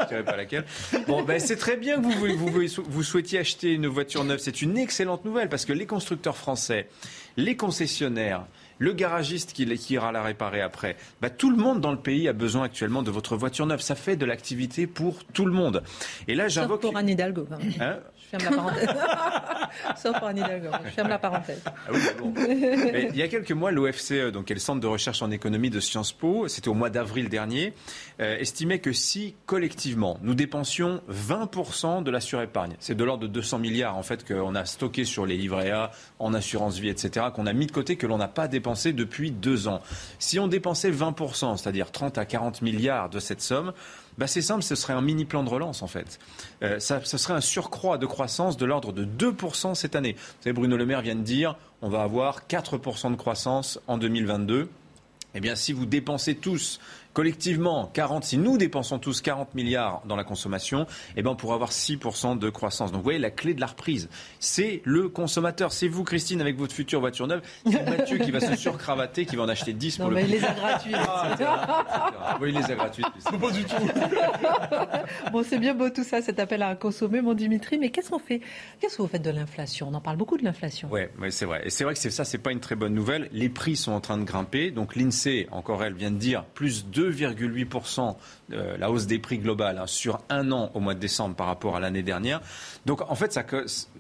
[0.01, 0.65] Je dirais pas laquelle.
[1.07, 4.39] Bon, ben, c'est très bien que vous, vous, vous, vous souhaitiez acheter une voiture neuve.
[4.39, 6.89] C'est une excellente nouvelle parce que les constructeurs français
[7.38, 8.45] les concessionnaires,
[8.80, 10.97] le garagiste qui, ira la réparer après.
[11.21, 13.82] Bah, tout le monde dans le pays a besoin actuellement de votre voiture neuve.
[13.82, 15.84] Ça fait de l'activité pour tout le monde.
[16.28, 16.82] Et là, j'invoque.
[16.82, 17.47] Pour Anne Hidalgo.
[17.80, 18.89] Hein ferme la parenthèse.
[19.95, 20.69] Sauf pour Anne Hidalgo.
[20.85, 21.61] Je ferme la parenthèse.
[21.65, 22.33] Ah oui, bon.
[22.37, 25.69] il y a quelques mois, l'OFCE, donc, qui est le centre de recherche en économie
[25.69, 27.73] de Sciences Po, c'était au mois d'avril dernier,
[28.19, 33.27] euh, estimait que si collectivement nous dépensions 20% de la surépargne, c'est de l'ordre de
[33.27, 37.27] 200 milliards en fait qu'on a stocké sur les livrets A, en assurance vie, etc.,
[37.33, 39.81] qu'on a mis de côté, que l'on n'a pas dépensé depuis deux ans.
[40.19, 43.73] Si on dépensait 20%, c'est-à-dire 30 à 40 milliards de cette somme,
[44.17, 46.19] bah c'est simple, ce serait un mini plan de relance en fait.
[46.63, 50.13] Euh, ça, ce serait un surcroît de croissance de l'ordre de 2% cette année.
[50.13, 53.97] Vous savez, Bruno Le Maire vient de dire on va avoir 4% de croissance en
[53.97, 54.69] 2022.
[55.36, 56.80] Eh bien, si vous dépensez tous
[57.17, 61.56] collectivement 40, si nous dépensons tous 40 milliards dans la consommation, eh ben on pourrait
[61.56, 62.91] avoir 6% de croissance.
[62.91, 64.08] Donc vous voyez, la clé de la reprise,
[64.39, 65.71] c'est le consommateur.
[65.71, 67.41] C'est vous, Christine, avec votre future voiture neuve.
[67.65, 70.23] C'est Mathieu qui va se surcravater, qui va en acheter 10 pour non, le mais
[70.25, 70.93] il les a gratuits.
[72.39, 73.03] oui, il les a gratuits.
[73.23, 73.75] Pas du tout.
[75.32, 78.19] bon, c'est bien beau tout ça, cet appel à consommer, mon Dimitri, mais qu'est-ce qu'on
[78.19, 78.41] fait?
[78.80, 79.88] Qu'est-ce que vous faites de l'inflation?
[79.89, 80.88] On en parle beaucoup de l'inflation.
[80.91, 81.63] Oui, ouais, c'est vrai.
[81.65, 83.27] Et c'est vrai que ça, c'est pas une très bonne nouvelle.
[83.32, 84.69] Les prix sont en train de grimper.
[84.69, 88.15] Donc l'INSEE, encore elle, vient de dire plus 2 2,8%
[88.53, 91.47] euh, la hausse des prix globale hein, sur un an au mois de décembre par
[91.47, 92.41] rapport à l'année dernière.
[92.85, 93.37] Donc en fait,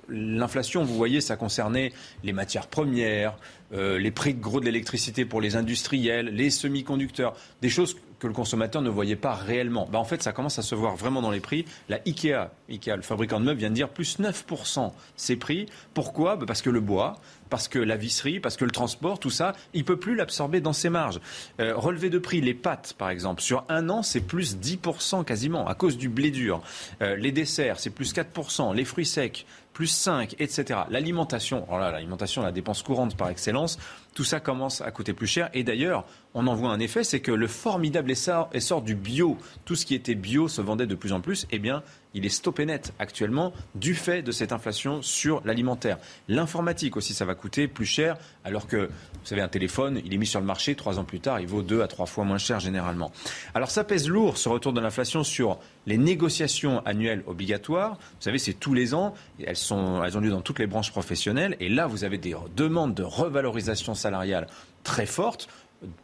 [0.09, 1.91] l'inflation, vous voyez, ça concernait
[2.23, 3.37] les matières premières,
[3.73, 8.33] euh, les prix gros de l'électricité pour les industriels, les semi-conducteurs, des choses que le
[8.33, 9.87] consommateur ne voyait pas réellement.
[9.91, 11.65] Bah, en fait, ça commence à se voir vraiment dans les prix.
[11.89, 15.67] La Ikea, Ikea, le fabricant de meubles, vient de dire plus 9% ses prix.
[15.93, 16.35] Pourquoi?
[16.35, 19.53] Bah, Parce que le bois, parce que la visserie, parce que le transport, tout ça,
[19.73, 21.19] il peut plus l'absorber dans ses marges.
[21.59, 25.67] Euh, relevé de prix, les pâtes, par exemple, sur un an, c'est plus 10% quasiment,
[25.67, 26.61] à cause du blé dur.
[27.01, 28.73] Euh, les desserts, c'est plus 4%.
[28.73, 29.45] Les fruits secs,
[29.77, 30.79] plus 5, etc.
[30.89, 33.77] L'alimentation, l'alimentation, la dépense courante par excellence,
[34.15, 35.51] tout ça commence à coûter plus cher.
[35.53, 39.37] Et d'ailleurs, on en voit un effet, c'est que le formidable essor, essor, du bio,
[39.65, 41.83] tout ce qui était bio se vendait de plus en plus, eh bien,
[42.17, 45.99] il est stoppé net actuellement du fait de cette inflation sur l'alimentaire.
[46.27, 50.17] L'informatique aussi, ça va coûter plus cher, alors que, vous savez, un téléphone, il est
[50.17, 52.39] mis sur le marché, trois ans plus tard, il vaut deux à trois fois moins
[52.39, 53.11] cher généralement.
[53.53, 57.97] Alors ça pèse lourd, ce retour de l'inflation, sur les négociations annuelles obligatoires.
[57.99, 60.91] Vous savez, c'est tous les ans, elles, sont, elles ont lieu dans toutes les branches
[60.91, 64.47] professionnelles, et là, vous avez des demandes de revalorisation salariale
[64.83, 65.47] très fortes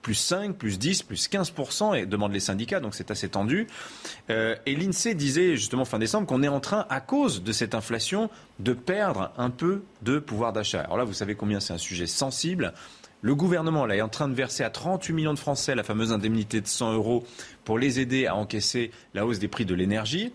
[0.01, 3.67] plus 5, plus 10, plus 15%, et demandent les syndicats, donc c'est assez tendu.
[4.29, 7.75] Euh, et l'INSEE disait justement fin décembre qu'on est en train, à cause de cette
[7.75, 10.81] inflation, de perdre un peu de pouvoir d'achat.
[10.81, 12.73] Alors là, vous savez combien c'est un sujet sensible.
[13.21, 16.11] Le gouvernement là, est en train de verser à 38 millions de Français la fameuse
[16.11, 17.25] indemnité de 100 euros
[17.63, 20.33] pour les aider à encaisser la hausse des prix de l'énergie.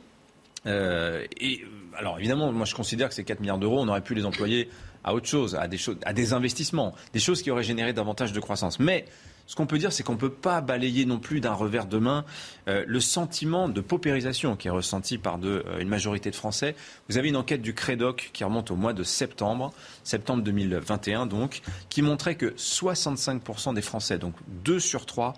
[0.67, 1.65] Euh, et
[1.97, 4.71] alors évidemment, moi je considère que ces 4 milliards d'euros, on aurait pu les employer
[5.05, 8.41] à autre chose, à des, à des investissements, des choses qui auraient généré davantage de
[8.41, 8.79] croissance.
[8.81, 9.05] Mais
[9.49, 11.97] ce qu'on peut dire, c'est qu'on ne peut pas balayer non plus d'un revers de
[11.97, 12.27] main
[12.69, 16.77] euh, le sentiment de paupérisation qui est ressenti par euh, une majorité de Français.
[17.09, 19.73] Vous avez une enquête du Crédoc qui remonte au mois de septembre,
[20.05, 24.35] septembre 2021 donc, qui montrait que 65% des Français, donc
[24.65, 25.33] 2 sur 3,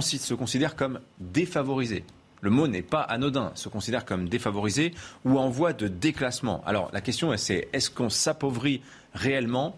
[0.00, 2.04] se considèrent comme défavorisés
[2.40, 4.94] le mot n'est pas anodin, se considèrent comme défavorisés
[5.24, 6.62] ou en voie de déclassement.
[6.66, 8.80] Alors la question c'est est-ce qu'on s'appauvrit
[9.12, 9.76] réellement?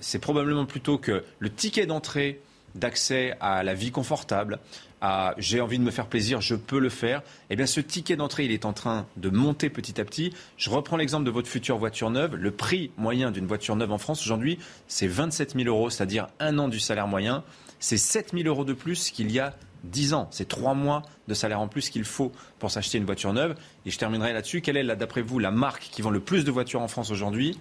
[0.00, 2.42] C'est probablement plutôt que le ticket d'entrée
[2.74, 4.58] d'accès à la vie confortable,
[5.00, 8.16] à j'ai envie de me faire plaisir, je peux le faire, eh bien ce ticket
[8.16, 10.32] d'entrée, il est en train de monter petit à petit.
[10.56, 12.36] Je reprends l'exemple de votre future voiture neuve.
[12.36, 14.58] Le prix moyen d'une voiture neuve en France aujourd'hui,
[14.88, 17.44] c'est 27 000 euros, c'est-à-dire un an du salaire moyen.
[17.80, 20.28] C'est 7 000 euros de plus qu'il y a 10 ans.
[20.30, 23.54] C'est 3 mois de salaire en plus qu'il faut pour s'acheter une voiture neuve.
[23.84, 24.62] Et je terminerai là-dessus.
[24.62, 27.58] Quelle est, d'après vous, la marque qui vend le plus de voitures en France aujourd'hui?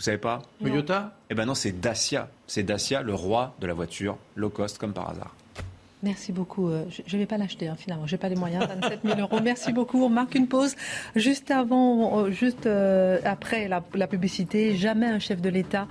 [0.00, 2.30] Vous savez pas Toyota Eh ben non, c'est Dacia.
[2.46, 5.36] C'est Dacia, le roi de la voiture low cost, comme par hasard.
[6.02, 6.70] Merci beaucoup.
[6.70, 8.06] Euh, je ne vais pas l'acheter hein, finalement.
[8.06, 8.66] Je n'ai pas les moyens.
[8.66, 9.40] 27 000 euros.
[9.42, 10.02] Merci beaucoup.
[10.02, 10.74] On marque une pause.
[11.16, 15.86] Juste avant, euh, juste euh, après la, publicité, jamais un chef de l'État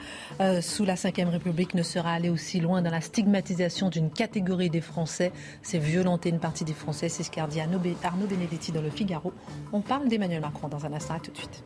[0.62, 4.82] sous la Ve République ne sera allé aussi loin dans la stigmatisation d'une catégorie des
[4.82, 5.32] Français.
[5.62, 7.10] C'est violenter une partie des Français.
[7.10, 9.32] C'est ce qu'a dit Arnaud Benedetti dans le Figaro.
[9.72, 11.14] On parle d'Emmanuel Macron dans un instant.
[11.14, 11.64] À tout de suite.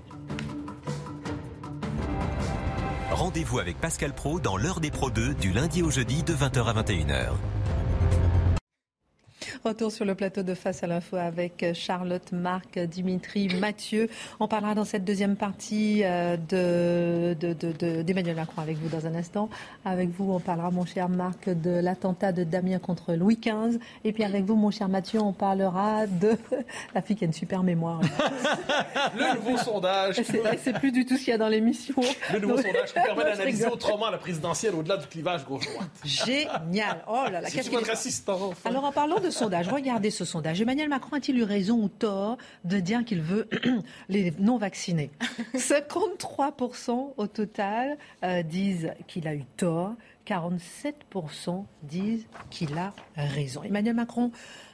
[3.14, 6.66] Rendez-vous avec Pascal Pro dans l'heure des Pro 2 du lundi au jeudi de 20h
[6.66, 7.34] à 21h.
[9.64, 14.10] Retour sur le plateau de Face à l'info avec Charlotte, Marc, Dimitri, Mathieu.
[14.40, 19.50] On parlera dans cette deuxième partie euh, d'Emmanuel de, Macron avec vous dans un instant.
[19.86, 23.80] Avec vous, on parlera, mon cher Marc, de l'attentat de Damien contre Louis XV.
[24.04, 26.38] Et puis avec vous, mon cher Mathieu, on parlera de
[26.96, 28.02] la fille qui a une super mémoire.
[29.18, 30.22] le nouveau sondage.
[30.64, 31.96] C'est plus du tout ce qu'il y a dans l'émission.
[32.32, 35.90] Le nouveau sondage qui permet d'analyser autrement la présidentielle au-delà du clivage gauche-droite.
[36.04, 37.04] Génial.
[37.08, 38.52] Oh là là, qu'est-ce votre assistant.
[38.66, 40.62] Alors en parlant de sondage, regardez ce sondage.
[40.62, 43.50] Emmanuel Macron a-t-il eu raison ou tort de dire qu'il veut
[44.10, 45.12] les non-vaccinés?
[45.56, 49.96] 53% au total euh, disent qu'il a eu tort,
[50.28, 53.64] 47% disent qu'il a raison.
[53.64, 54.32] Emmanuel Macron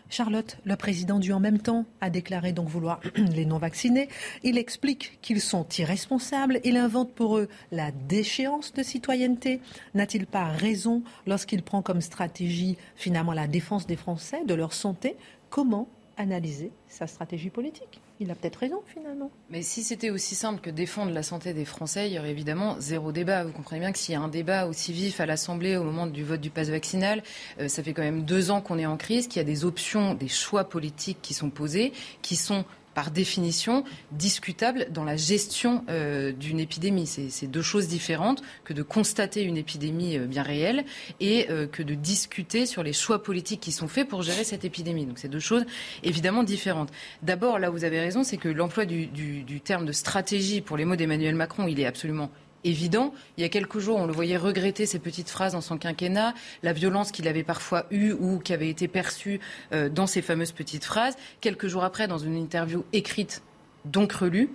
[0.10, 4.10] Charlotte, le président du en même temps, a déclaré donc vouloir les non-vaccinés.
[4.44, 6.60] Il explique qu'ils sont irresponsables.
[6.64, 9.62] Il invente pour eux la déchéance de citoyenneté.
[9.94, 15.16] N'a-t-il pas raison lorsqu'il prend comme stratégie finalement la défense des Français, de leur santé?
[15.50, 18.02] Comment analyser sa stratégie politique?
[18.20, 19.32] Il a peut-être raison finalement.
[19.50, 22.76] Mais si c'était aussi simple que défendre la santé des Français, il y aurait évidemment
[22.80, 23.44] zéro débat.
[23.44, 26.06] Vous comprenez bien que s'il y a un débat aussi vif à l'Assemblée au moment
[26.06, 27.24] du vote du pass vaccinal,
[27.60, 29.64] euh, ça fait quand même deux ans qu'on est en crise, qu'il y a des
[29.64, 35.84] options, des choix politiques qui sont posés, qui sont par définition discutable dans la gestion
[35.90, 37.08] euh, d'une épidémie.
[37.08, 40.86] C'est deux choses différentes que de constater une épidémie euh, bien réelle
[41.20, 44.66] et euh, que de discuter sur les choix politiques qui sont faits pour gérer cette
[44.66, 45.06] épidémie.
[45.06, 45.66] Donc c'est deux choses
[46.04, 46.92] évidemment différentes.
[47.22, 50.86] D'abord, là vous avez raison, c'est que l'emploi du, du terme de stratégie pour les
[50.86, 52.32] mots d'Emmanuel Macron, il est absolument
[52.64, 53.14] évident.
[53.38, 56.34] Il y a quelques jours, on le voyait regretter ces petites phrases dans son quinquennat,
[56.64, 59.40] la violence qu'il avait parfois eue ou qui avait été perçue
[59.74, 61.16] euh, dans ces fameuses petites phrases.
[61.42, 63.42] Quelques jours après, dans une interview écrite,
[63.86, 64.50] donc relue,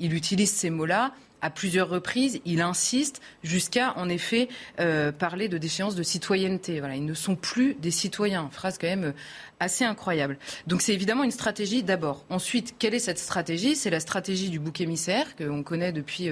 [0.00, 1.12] il utilise ces mots-là
[1.44, 4.48] à plusieurs reprises, il insiste jusqu'à, en effet,
[4.80, 6.78] euh, parler de déchéance de citoyenneté.
[6.78, 8.48] Voilà, ils ne sont plus des citoyens.
[8.50, 9.12] Phrase quand même euh,
[9.60, 10.38] assez incroyable.
[10.66, 12.24] Donc c'est évidemment une stratégie d'abord.
[12.30, 13.76] Ensuite, quelle est cette stratégie?
[13.76, 16.30] C'est la stratégie du bouc émissaire qu'on connaît depuis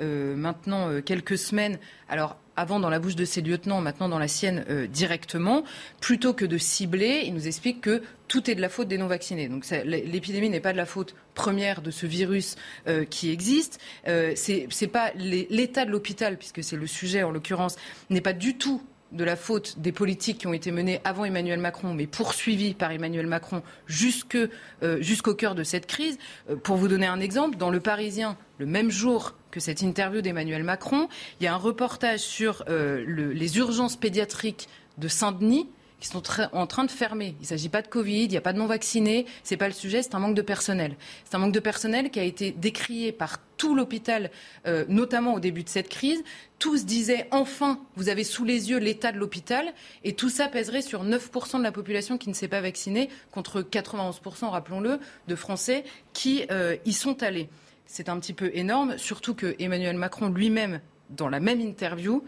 [0.00, 1.78] euh, maintenant quelques semaines.
[2.08, 5.64] Alors avant dans la bouche de ses lieutenants, maintenant dans la sienne directement,
[6.00, 8.02] plutôt que de cibler, il nous explique que
[8.34, 9.46] tout est de la faute des non-vaccinés.
[9.46, 12.56] Donc l'épidémie n'est pas de la faute première de ce virus
[12.88, 13.78] euh, qui existe.
[14.08, 17.76] Euh, c'est pas l'état de l'hôpital, puisque c'est le sujet en l'occurrence,
[18.10, 21.60] n'est pas du tout de la faute des politiques qui ont été menées avant Emmanuel
[21.60, 26.18] Macron, mais poursuivies par Emmanuel Macron euh, jusqu'au cœur de cette crise.
[26.64, 30.64] Pour vous donner un exemple, dans Le Parisien, le même jour que cette interview d'Emmanuel
[30.64, 34.68] Macron, il y a un reportage sur les urgences pédiatriques
[34.98, 35.68] de Saint-Denis
[36.04, 37.34] qui sont en train de fermer.
[37.38, 39.68] Il ne s'agit pas de Covid, il n'y a pas de non-vaccinés, ce n'est pas
[39.68, 40.96] le sujet, c'est un manque de personnel.
[41.24, 44.30] C'est un manque de personnel qui a été décrié par tout l'hôpital,
[44.66, 46.22] euh, notamment au début de cette crise.
[46.58, 50.82] Tous disaient enfin, vous avez sous les yeux l'état de l'hôpital, et tout ça pèserait
[50.82, 55.84] sur 9% de la population qui ne s'est pas vaccinée, contre 91%, rappelons-le, de Français
[56.12, 57.48] qui euh, y sont allés.
[57.86, 62.22] C'est un petit peu énorme, surtout que Emmanuel Macron lui-même, dans la même interview,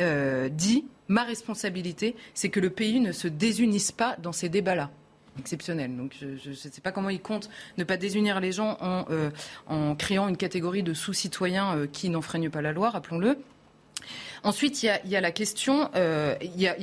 [0.00, 4.90] euh, dit ma responsabilité, c'est que le pays ne se désunisse pas dans ces débats-là
[5.38, 5.96] exceptionnel.
[5.96, 9.94] Donc je ne sais pas comment il compte ne pas désunir les gens en, euh,
[9.94, 13.38] créant une catégorie de sous-citoyens euh, qui n'enfreignent pas la loi, rappelons-le.
[14.42, 15.16] Ensuite, il y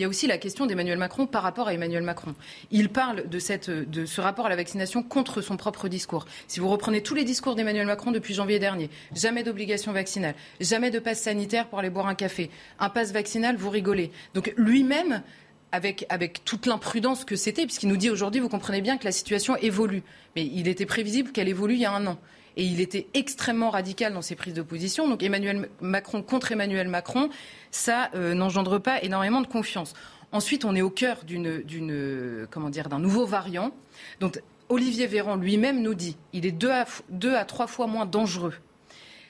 [0.03, 2.35] a, aussi la question d'Emmanuel Macron par rapport à Emmanuel Macron.
[2.71, 6.25] Il parle de, ce rapport à la vaccination contre son propre discours.
[6.47, 10.91] Si vous reprenez tous les discours d'Emmanuel Macron depuis janvier dernier, jamais d'obligation vaccinale, jamais
[10.91, 14.11] de passe sanitaire pour aller boire un café, un passe vaccinal, vous rigolez.
[14.33, 15.23] Donc lui-même,
[15.71, 16.05] avec,
[16.45, 20.03] toute l'imprudence que c'était, puisqu'il nous dit aujourd'hui, vous comprenez bien que la situation évolue.
[20.35, 22.19] Mais il était prévisible qu'elle évolue il y a un an
[22.57, 25.07] et il était extrêmement radical dans ses prises de position.
[25.07, 27.29] Donc Emmanuel Macron contre Emmanuel Macron,
[27.71, 29.93] ça euh, n'engendre pas énormément de confiance.
[30.31, 33.71] Ensuite, on est au cœur d'une, d'un nouveau variant.
[34.19, 38.07] Donc Olivier Véran lui-même nous dit, il est deux à, deux à trois fois moins
[38.07, 38.55] dangereux.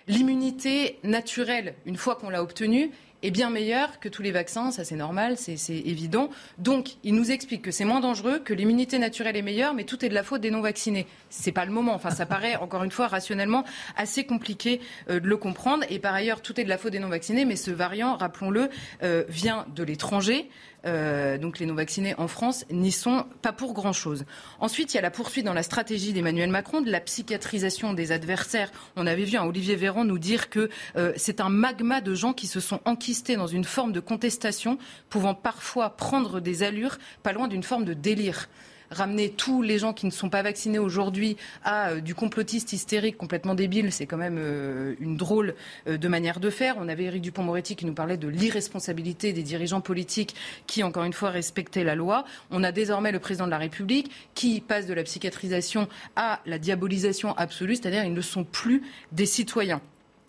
[0.08, 2.92] L'immunité naturelle, une fois qu'on l'a obtenue,
[3.24, 6.30] est bien meilleur que tous les vaccins, ça c'est normal, c'est évident.
[6.58, 10.06] Donc, il nous explique que c'est moins dangereux, que l'immunité naturelle est meilleure, mais tout
[10.06, 11.08] est de la faute des non-vaccinés.
[11.30, 11.96] C'est pas le moment.
[11.96, 13.64] Enfin, ça paraît, encore une fois, rationnellement
[13.96, 15.84] assez compliqué euh, de le comprendre.
[15.90, 18.70] Et par ailleurs, tout est de la faute des non-vaccinés, mais ce variant, rappelons-le,
[19.04, 20.50] euh, vient de l'étranger.
[20.86, 24.26] Euh, donc les non-vaccinés en France, n'y sont pas pour grand-chose.
[24.60, 28.12] Ensuite, il y a la poursuite dans la stratégie d'Emmanuel Macron de la psychiatrisation des
[28.12, 28.72] adversaires.
[28.96, 32.34] On avait vu un Olivier Véran nous dire que euh, c'est un magma de gens
[32.34, 34.78] qui se sont enquistés dans une forme de contestation,
[35.10, 38.50] pouvant parfois prendre des allures pas loin d'une forme de délire
[38.94, 43.18] ramener tous les gens qui ne sont pas vaccinés aujourd'hui à euh, du complotiste hystérique
[43.18, 45.56] complètement débile, c'est quand même euh, une drôle
[45.88, 46.76] euh, de manière de faire.
[46.80, 50.36] On avait Éric Dupont-Moretti qui nous parlait de l'irresponsabilité des dirigeants politiques
[50.68, 52.26] qui, encore une fois, respectaient la loi.
[52.52, 56.60] On a désormais le président de la République qui passe de la psychiatrisation à la
[56.60, 59.82] diabolisation absolue, c'est-à-dire ils ne sont plus des citoyens.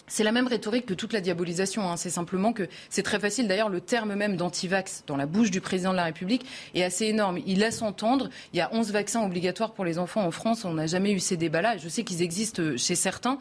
[0.06, 1.90] C'est la même rhétorique que toute la diabolisation.
[1.90, 1.96] Hein.
[1.96, 3.48] C'est simplement que c'est très facile.
[3.48, 7.06] D'ailleurs, le terme même d'antivax dans la bouche du président de la République est assez
[7.06, 7.38] énorme.
[7.46, 10.66] Il laisse entendre, il y a 11 vaccins obligatoires pour les enfants en France.
[10.66, 11.78] On n'a jamais eu ces débats-là.
[11.78, 13.38] Je sais qu'ils existent chez certains.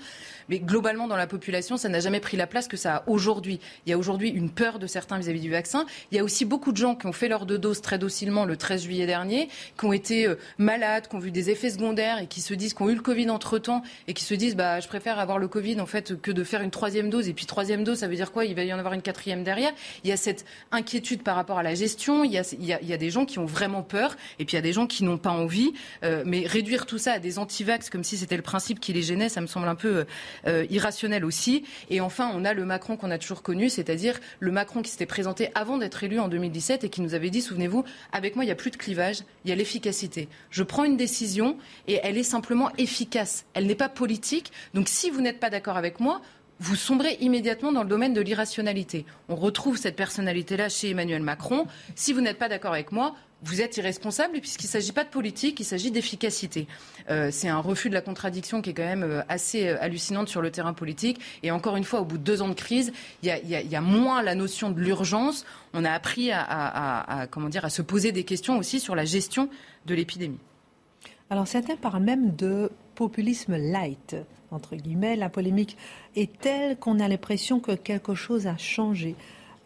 [0.49, 3.59] Mais globalement, dans la population, ça n'a jamais pris la place que ça a aujourd'hui.
[3.85, 5.85] Il y a aujourd'hui une peur de certains vis-à-vis du vaccin.
[6.11, 8.45] Il y a aussi beaucoup de gens qui ont fait leur deux doses très docilement
[8.45, 12.19] le 13 juillet dernier, qui ont été euh, malades, qui ont vu des effets secondaires
[12.19, 14.79] et qui se disent, qui ont eu le Covid entre-temps et qui se disent, bah,
[14.79, 17.29] je préfère avoir le Covid en fait que de faire une troisième dose.
[17.29, 18.45] Et puis troisième dose, ça veut dire quoi?
[18.45, 19.71] Il va y en avoir une quatrième derrière.
[20.03, 22.23] Il y a cette inquiétude par rapport à la gestion.
[22.23, 24.73] Il y a, des gens qui ont vraiment peur et puis il y a des
[24.73, 25.73] gens qui n'ont pas envie.
[26.03, 29.01] Euh, mais réduire tout ça à des antivax comme si c'était le principe qui les
[29.01, 30.05] gênait, ça me semble un peu
[30.47, 31.63] euh, irrationnel aussi.
[31.89, 35.05] Et enfin, on a le Macron qu'on a toujours connu, c'est-à-dire le Macron qui s'était
[35.05, 38.47] présenté avant d'être élu en 2017 et qui nous avait dit, souvenez-vous, avec moi, il
[38.47, 40.29] n'y a plus de clivage, il y a l'efficacité.
[40.49, 43.45] Je prends une décision et elle est simplement efficace.
[43.53, 44.51] Elle n'est pas politique.
[44.73, 46.21] Donc si vous n'êtes pas d'accord avec moi,
[46.59, 49.05] vous sombrez immédiatement dans le domaine de l'irrationalité.
[49.27, 51.67] On retrouve cette personnalité-là chez Emmanuel Macron.
[51.95, 55.09] Si vous n'êtes pas d'accord avec moi, vous êtes irresponsable puisqu'il ne s'agit pas de
[55.09, 56.67] politique, il s'agit d'efficacité.
[57.09, 60.29] Euh, c'est un refus de la contradiction qui est quand même euh, assez euh, hallucinante
[60.29, 61.19] sur le terrain politique.
[61.43, 64.21] Et encore une fois, au bout de deux ans de crise, il y a, moins
[64.21, 65.45] la notion de l'urgence.
[65.73, 69.49] On a appris à, comment dire, à se poser des questions aussi sur la gestion
[69.85, 70.39] de l'épidémie.
[71.29, 74.15] Alors certains parlent même de populisme light,
[74.51, 75.15] entre guillemets.
[75.15, 75.77] La polémique
[76.15, 79.15] est telle qu'on a l'impression que quelque chose a changé.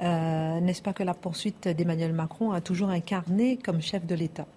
[0.02, 4.48] Euh, n'est-ce pas que la poursuite d'Emmanuel Macron a toujours incarné comme chef de l'État?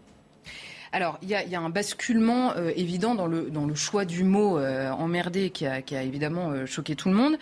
[0.92, 4.58] Alors, il y, a, un basculement euh, évident dans le, dans le choix du mot
[4.58, 7.38] euh, emmerdé qui a, qui a évidemment euh, choqué tout le monde.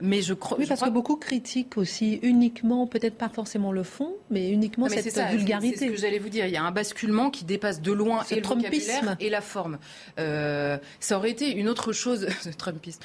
[0.00, 0.58] mais je crois.
[0.58, 5.18] Oui, parce que beaucoup critiquent aussi uniquement, peut-être pas forcément le fond, mais uniquement cette
[5.30, 5.76] vulgarité.
[5.76, 6.46] C'est ce que j'allais vous dire.
[6.46, 9.78] Il y a un basculement qui dépasse de loin et le vocabulaire et la forme.
[10.16, 12.26] ça aurait été une autre chose.
[12.58, 13.00] Trumpisme.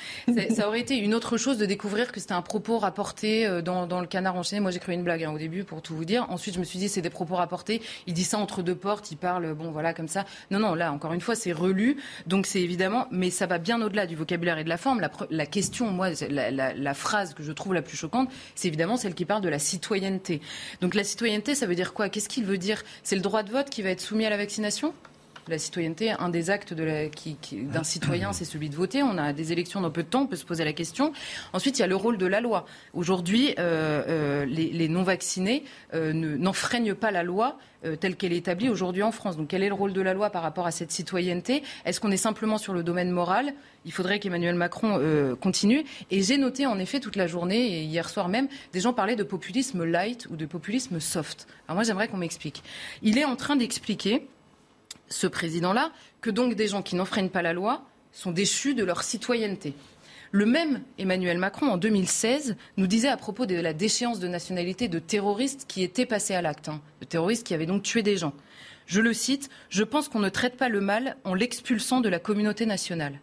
[0.55, 4.01] ça aurait été une autre chose de découvrir que c'était un propos rapporté dans, dans
[4.01, 4.59] le canard enchaîné.
[4.59, 6.25] Moi, j'ai créé une blague hein, au début pour tout vous dire.
[6.29, 7.81] Ensuite, je me suis dit c'est des propos rapportés.
[8.07, 9.11] Il dit ça entre deux portes.
[9.11, 9.53] Il parle.
[9.53, 10.25] Bon, voilà, comme ça.
[10.51, 11.97] Non, non, là, encore une fois, c'est relu.
[12.27, 15.01] Donc, c'est évidemment, mais ça va bien au-delà du vocabulaire et de la forme.
[15.29, 19.25] La, question, moi, la, phrase que je trouve la plus choquante, c'est évidemment celle qui
[19.25, 20.41] parle de la citoyenneté.
[20.81, 22.09] Donc, la citoyenneté, ça veut dire quoi?
[22.09, 22.83] Qu'est-ce qu'il veut dire?
[23.03, 24.93] C'est le droit de vote qui va être soumis à la vaccination?
[25.49, 29.03] La citoyenneté, un des actes d'un citoyen, c'est celui de voter.
[29.03, 31.13] On a des élections dans peu de temps, on peut se poser la question.
[31.53, 32.65] Ensuite, il y a le rôle de la loi.
[32.93, 37.57] Aujourd'hui, euh, euh, les, non-vaccinés euh, n'enfreignent pas la loi
[38.01, 39.37] telle qu'elle est établie aujourd'hui en France.
[39.37, 41.63] Donc quel est le rôle de la loi par rapport à cette citoyenneté?
[41.85, 43.53] Est-ce qu'on est simplement sur le domaine moral?
[43.85, 44.99] Il faudrait qu'Emmanuel Macron
[45.39, 45.85] continue.
[46.11, 49.15] Et j'ai noté en effet toute la journée, et hier soir même, des gens parlaient
[49.15, 51.47] de populisme light ou de populisme soft.
[51.69, 52.63] Alors moi j'aimerais qu'on m'explique.
[53.01, 54.27] Il est en train d'expliquer
[55.09, 55.91] ce président-là,
[56.21, 59.73] que donc des gens qui n'enfreignent pas la loi sont déchus de leur citoyenneté.
[60.31, 64.87] Le même Emmanuel Macron, en 2016, nous disait à propos de la déchéance de nationalité
[64.87, 68.17] de terroristes qui étaient passés à l'acte, hein, de terroristes qui avaient donc tué des
[68.17, 68.33] gens.
[68.85, 72.19] Je le cite, Je pense qu'on ne traite pas le mal en l'expulsant de la
[72.19, 73.19] communauté nationale.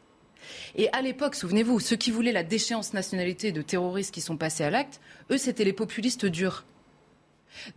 [0.75, 4.65] Et à l'époque, souvenez-vous, ceux qui voulaient la déchéance nationalité de terroristes qui sont passés
[4.65, 6.65] à l'acte, eux, c'était les populistes durs.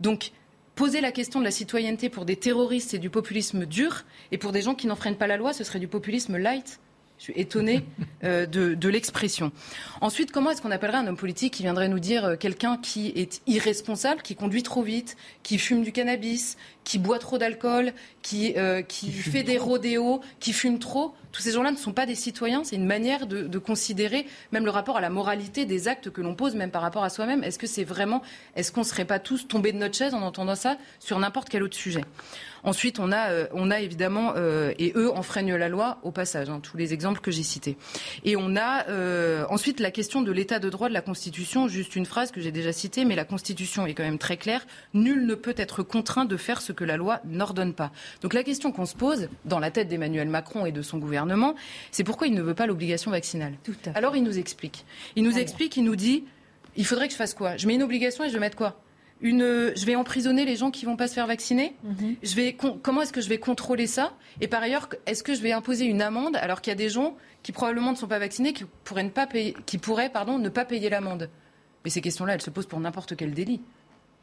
[0.00, 0.32] Donc,
[0.80, 4.50] Poser la question de la citoyenneté pour des terroristes, c'est du populisme dur, et pour
[4.50, 6.80] des gens qui n'enfreignent pas la loi, ce serait du populisme light.
[7.18, 7.84] Je suis étonnée
[8.24, 9.52] euh, de, l'expression.
[10.00, 13.08] Ensuite, comment est-ce qu'on appellerait un homme politique qui viendrait nous dire euh, quelqu'un qui
[13.08, 17.92] est irresponsable, qui conduit trop vite, qui fume du cannabis, qui boit trop d'alcool,
[18.22, 22.06] qui, euh, qui, fait des rodéos, qui fume trop tous ces gens-là ne sont pas
[22.06, 22.64] des citoyens.
[22.64, 26.34] C'est une manière de, considérer même le rapport à la moralité des actes que l'on
[26.34, 27.44] pose, même par rapport à soi-même.
[27.44, 28.22] Est-ce que c'est vraiment,
[28.56, 31.48] est-ce qu'on ne serait pas tous tombés de notre chaise en entendant ça sur n'importe
[31.48, 32.04] quel autre sujet?
[32.62, 36.50] Ensuite, on a, euh, on a évidemment, euh, et eux enfreignent la loi au passage,
[36.50, 37.76] hein, tous les exemples que j'ai cités.
[38.24, 41.68] Et on a euh, ensuite la question de l'état de droit de la Constitution.
[41.68, 44.66] Juste une phrase que j'ai déjà citée, mais la Constitution est quand même très claire.
[44.92, 47.92] Nul ne peut être contraint de faire ce que la loi n'ordonne pas.
[48.22, 51.54] Donc la question qu'on se pose dans la tête d'Emmanuel Macron et de son gouvernement,
[51.90, 53.54] c'est pourquoi il ne veut pas l'obligation vaccinale.
[53.94, 54.84] Alors il nous explique.
[55.16, 56.24] Il nous explique, il nous dit,
[56.76, 57.56] il faudrait que je fasse quoi?
[57.56, 58.80] Je mets une obligation et je vais mettre quoi?
[59.22, 61.74] Une, je vais emprisonner les gens qui vont pas se faire vacciner?
[61.84, 62.16] Mhm.
[62.22, 64.14] Je vais, comment est-ce que je vais contrôler ça?
[64.40, 66.88] Et par ailleurs, est-ce que je vais imposer une amende alors qu'il y a des
[66.88, 70.38] gens qui probablement ne sont pas vaccinés, qui pourraient ne pas payer, qui pourraient, pardon,
[70.38, 71.28] ne pas payer l'amende?
[71.84, 73.60] Mais ces questions-là, elles se posent pour n'importe quel délit.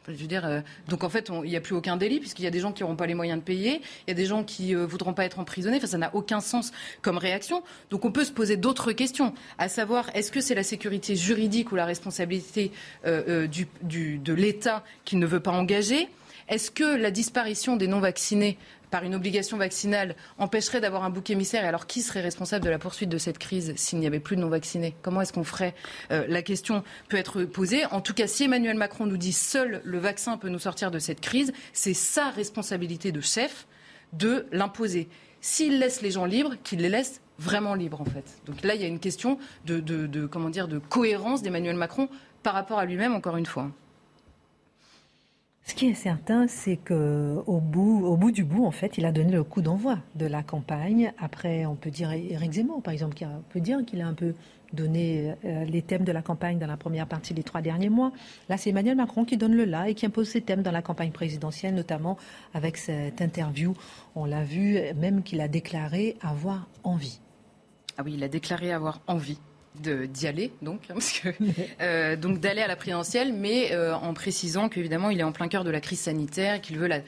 [0.08, 2.48] Je veux dire, euh, donc en fait, il n'y a plus aucun délit puisqu'il y
[2.48, 4.46] a des gens qui n'auront pas les moyens de payer, il y a des gens
[4.46, 5.78] qui ne euh, voudront pas être emprisonnés.
[5.78, 7.62] Enfin, ça n'a aucun sens comme réaction.
[7.90, 11.74] Donc on peut se poser d'autres questions, à savoir est-ce que c'est la sécurité juridique
[11.74, 12.72] ou la responsabilité
[13.06, 16.08] euh, de l'État qui ne veut pas engager?
[16.48, 18.58] Est-ce que la disparition des non-vaccinés
[18.90, 22.70] par une obligation vaccinale empêcherait d'avoir un bouc émissaire Et alors, qui serait responsable de
[22.70, 24.96] la poursuite de cette crise s'il n'y avait plus de non-vaccinés?
[25.02, 25.76] Comment est-ce qu'on ferait?
[26.12, 27.86] Euh, La question peut être posée.
[27.86, 31.00] En tout cas, si Emmanuel Macron nous dit seul le vaccin peut nous sortir de
[31.00, 33.68] cette crise, c'est sa responsabilité de chef
[34.14, 35.10] de l'imposer.
[35.42, 38.42] S'il laisse les gens libres, qu'il les laisse vraiment libres, en fait.
[38.46, 42.10] Donc là, il y a une question de, cohérence d'Emmanuel Macron
[42.44, 43.72] par rapport à lui-même, encore une fois.
[45.68, 49.12] Ce qui est certain, c'est qu'au bout, au bout du bout, en fait, il a
[49.12, 51.12] donné le coup d'envoi de la campagne.
[51.20, 54.14] Après, on peut dire Éric Zemmour, par exemple, qui a, peut dire qu'il a un
[54.14, 54.34] peu
[54.72, 58.14] donné euh, les thèmes de la campagne dans la première partie des trois derniers mois.
[58.48, 60.82] Là, c'est Emmanuel Macron qui donne le là et qui impose ses thèmes dans la
[60.82, 62.18] campagne présidentielle, notamment
[62.54, 63.74] avec cette interview.
[64.16, 67.20] On l'a vu, même qu'il a déclaré avoir envie.
[67.98, 69.40] Ah oui, il a déclaré avoir envie
[69.82, 71.32] d'y aller, donc, hein,
[71.82, 75.48] euh, donc d'aller à la présidentielle, mais euh, en précisant qu'évidemment il est en plein
[75.48, 77.00] cœur de la crise sanitaire, qu'il veut la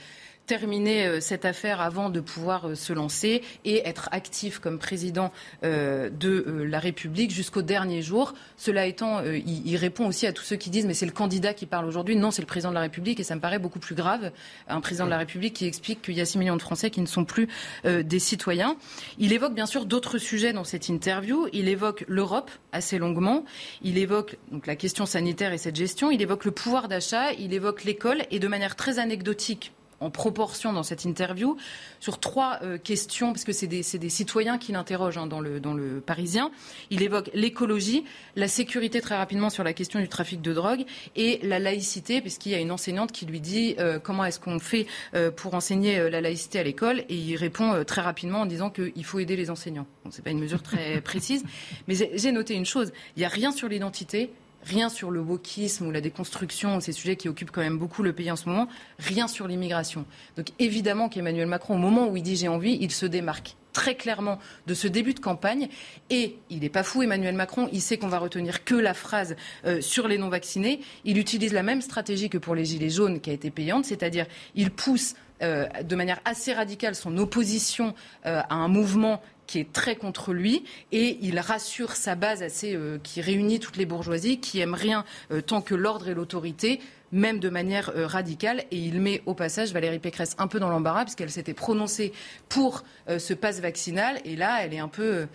[0.50, 5.32] terminer euh, cette affaire avant de pouvoir euh, se lancer et être actif comme président
[5.64, 8.34] euh, de la République jusqu'au dernier jour.
[8.58, 11.68] Cela étant, il répond aussi à tous ceux qui disent mais c'est le candidat qui
[11.68, 12.16] parle aujourd'hui.
[12.16, 14.32] Non, c'est le président de la République et ça me paraît beaucoup plus grave.
[14.68, 17.02] Un président de la République qui explique qu'il y a 6 millions de Français qui
[17.02, 17.48] ne sont plus
[17.84, 18.76] des citoyens.
[19.20, 21.48] Il évoque bien sûr d'autres sujets dans cette interview.
[21.54, 23.46] Il évoque l'Europe assez longuement.
[23.84, 26.12] Il évoque donc la question sanitaire et cette gestion.
[26.12, 27.34] Il évoque le pouvoir d'achat.
[27.34, 31.58] Il évoque l'école et de manière très anecdotique en proportion dans cette interview
[32.00, 36.52] sur trois euh, questions, parce que c'est des, citoyens qui l'interrogent hein, dans, le, Parisien.
[36.90, 38.04] Il évoque l'écologie,
[38.36, 40.86] la sécurité très rapidement sur la question du trafic de drogue
[41.16, 44.60] et la laïcité, puisqu'il y a une enseignante qui lui dit euh, comment est-ce qu'on
[44.60, 48.70] fait euh, pour enseigner la laïcité à l'école, et il répond très rapidement en disant
[48.70, 49.88] qu'il faut aider les enseignants.
[50.04, 51.44] Bon, Ce n'est pas une mesure très précise,
[51.88, 54.32] mais j'ai noté une chose, il n'y a rien sur l'identité,
[54.64, 58.14] Rien sur le wokisme ou la déconstruction, ces sujets qui occupent quand même beaucoup le
[58.14, 58.68] pays en ce moment.
[58.98, 60.06] Rien sur l'immigration.
[60.38, 63.96] Donc évidemment qu'Emmanuel Macron, au moment où il dit j'ai envie, il se démarque très
[63.96, 65.70] clairement de ce début de campagne.
[66.10, 69.36] Et il n'est pas fou, Emmanuel Macron, il sait qu'on va retenir que la phrase
[69.66, 70.82] euh, sur les non-vaccinés.
[71.06, 74.26] Il utilise la même stratégie que pour les Gilets jaunes qui a été payante, c'est-à-dire
[74.56, 77.96] il pousse de manière assez radicale son opposition
[78.26, 83.22] à un mouvement qui est très contre lui et il rassure sa base assez qui
[83.22, 85.06] réunit toutes les bourgeoisies qui aiment rien
[85.48, 86.80] tant que l'ordre et l'autorité
[87.12, 88.64] même de manière euh, radicale.
[88.72, 92.14] Et il met au passage Valérie Pécresse un peu dans l'embarras, puisqu'elle s'était prononcée
[92.48, 94.20] pour euh, ce passe vaccinal.
[94.26, 95.26] Et là, elle est un peu euh,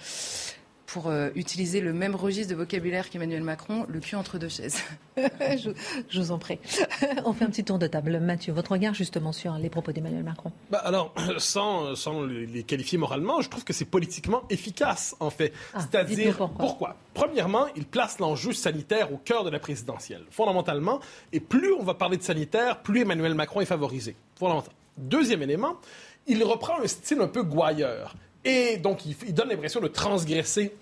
[0.95, 4.81] pour utiliser le même registre de vocabulaire qu'Emmanuel Macron, le cul entre deux chaises.
[5.17, 5.71] je,
[6.09, 6.61] je, vous en prie.
[7.25, 8.21] On fait un petit tour de table.
[8.21, 12.97] Mathieu, votre regard justement sur les propos d'Emmanuel Macron bah Alors, sans, sans, les qualifier
[12.97, 15.53] moralement, je trouve que c'est politiquement efficace, en fait.
[15.75, 16.65] Ah, C'est-à-dire, pourquoi.
[16.65, 16.97] pourquoi?
[17.13, 21.01] Premièrement, il place l'enjeu sanitaire au cœur de la présidentielle, fondamentalement.
[21.33, 24.15] Et plus on va parler de sanitaire, plus Emmanuel Macron est favorisé.
[24.39, 24.73] Fondamental.
[24.97, 25.75] Deuxième élément,
[26.29, 28.15] il reprend un style un peu gouailleur.
[28.45, 30.75] Et donc, il, donne l'impression de transgresser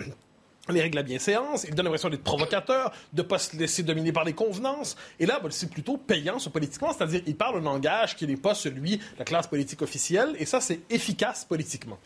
[0.69, 3.83] les règles de la bienséance, il donne l'impression d'être provocateur, de ne pas se laisser
[3.83, 4.97] dominer par les convenances.
[5.19, 8.55] Et là, c'est plutôt payant, ce politiquement, c'est-à-dire il parle un langage qui n'est pas
[8.55, 11.99] celui de la classe politique officielle, et ça, c'est efficace politiquement.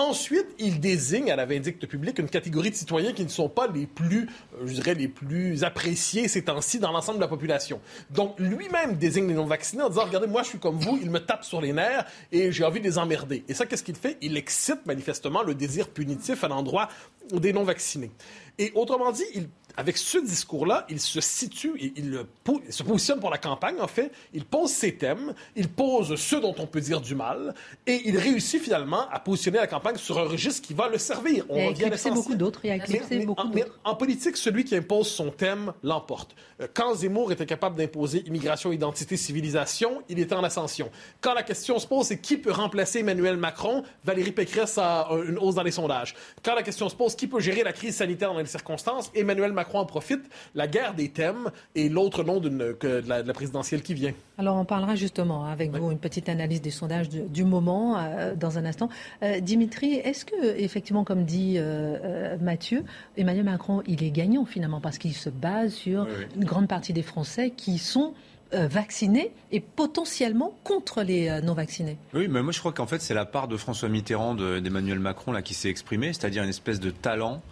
[0.00, 3.66] Ensuite, il désigne à la vindicte publique une catégorie de citoyens qui ne sont pas
[3.66, 7.80] les plus, euh, je dirais, les plus appréciés ces temps-ci dans l'ensemble de la population.
[8.10, 11.18] Donc, lui-même désigne les non-vaccinés en disant, regardez, moi, je suis comme vous, il me
[11.18, 13.42] tape sur les nerfs et j'ai envie de les emmerder.
[13.48, 14.16] Et ça, qu'est-ce qu'il fait?
[14.22, 16.88] Il excite manifestement le désir punitif à l'endroit
[17.32, 18.12] des non-vaccinés.
[18.56, 19.48] Et autrement dit, il
[19.78, 24.10] avec ce discours-là, il se situe, il, il, se positionne pour la campagne, en fait.
[24.34, 27.54] Il pose ses thèmes, il pose ceux dont on peut dire du mal,
[27.86, 31.44] et il réussit finalement à positionner la campagne sur un registre qui va le servir.
[31.48, 32.58] On il a éclipsé beaucoup d'autres.
[32.64, 33.78] Il a éclipsé beaucoup d'autres.
[33.84, 36.34] En politique, celui qui impose son thème l'emporte.
[36.60, 40.90] Euh, quand Zemmour était capable d'imposer immigration, identité, civilisation, il était en ascension.
[41.20, 45.38] Quand la question se pose, c'est qui peut remplacer Emmanuel Macron, Valérie Pécresse a une
[45.38, 46.16] hausse dans les sondages.
[46.42, 49.52] Quand la question se pose, qui peut gérer la crise sanitaire dans les circonstances, Emmanuel
[49.52, 50.22] Macron en profite,
[50.54, 54.12] la guerre des thèmes et l'autre nom que de la, présidentielle qui vient.
[54.38, 58.58] Alors on parlera justement avec vous une petite analyse des sondages du, moment euh, dans
[58.58, 58.88] un instant.
[59.22, 62.84] Euh, Dimitri, est-ce que effectivement, comme dit euh, Mathieu,
[63.16, 66.06] Emmanuel Macron, il est gagnant finalement parce qu'il se base sur
[66.36, 68.14] une grande partie des Français qui sont
[68.50, 71.98] vaccinés et potentiellement contre les non-vaccinés?
[72.14, 75.32] Oui, mais moi je crois qu'en fait c'est la part de François Mitterrand, d'Emmanuel Macron
[75.32, 77.42] là qui s'est exprimé, c'est-à-dire une espèce de talent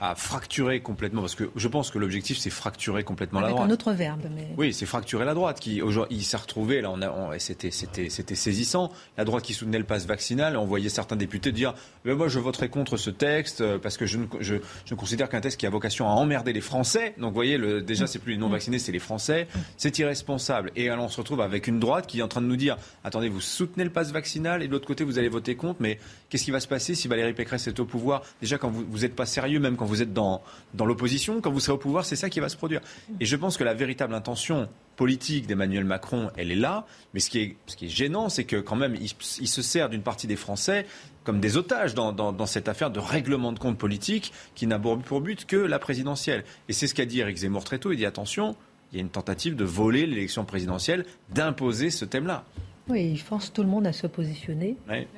[0.00, 3.68] à fracturer complètement, parce que je pense que l'objectif c'est fracturer complètement la droite.
[3.68, 4.26] Un autre verbe.
[4.34, 4.48] Mais...
[4.56, 5.60] Oui, c'est fracturer la droite.
[5.60, 8.92] Qui aujourd'hui, s'est retrouvé là, on a, c'était, c'était, c'était saisissant.
[9.16, 11.74] La droite qui soutenait le pass vaccinal, on voyait certains députés dire,
[12.04, 15.40] mais moi je voterai contre ce texte euh, parce que je, je, je considère qu'un
[15.40, 17.14] texte qui a vocation à emmerder les Français.
[17.18, 19.46] Donc vous voyez, le, déjà c'est plus les non vaccinés, c'est les Français.
[19.76, 20.72] C'est irresponsable.
[20.76, 22.76] Et alors on se retrouve avec une droite qui est en train de nous dire,
[23.04, 25.98] attendez, vous soutenez le pass vaccinal et de l'autre côté vous allez voter contre, mais
[26.28, 28.22] qu'est-ce qui va se passer si Valérie Pécresse est au pouvoir?
[28.40, 30.42] Déjà quand vous n'êtes pas sérieux, même quand vous êtes dans
[30.74, 32.80] dans l'opposition, quand vous serez au pouvoir, c'est ça qui va se produire.
[33.20, 36.86] Et je pense que la véritable intention politique d'Emmanuel Macron, elle est là.
[37.12, 39.88] Mais ce qui est, ce qui est gênant, c'est que quand même, il, se sert
[39.88, 40.86] d'une partie des Français
[41.22, 45.20] comme des otages dans, dans, cette affaire de règlement de compte politique qui n'a pour
[45.20, 46.44] but que la présidentielle.
[46.68, 47.92] Et c'est ce qu'a dit Eric Zemmour très tôt.
[47.92, 48.56] Il dit attention,
[48.92, 52.44] il y a une tentative de voler l'élection présidentielle, d'imposer ce thème-là.
[52.88, 54.76] Oui, il force tout le monde à se positionner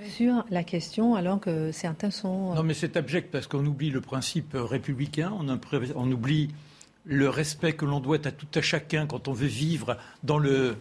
[0.09, 2.53] sur la question alors que certains sont...
[2.53, 5.49] Euh, non mais c'est abject parce qu'on oublie le principe républicain, on,
[5.97, 6.51] on oublie
[7.05, 10.77] le respect que l'on doit à tout à chacun quand on veut vivre dans le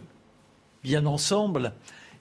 [0.84, 1.72] bien ensemble.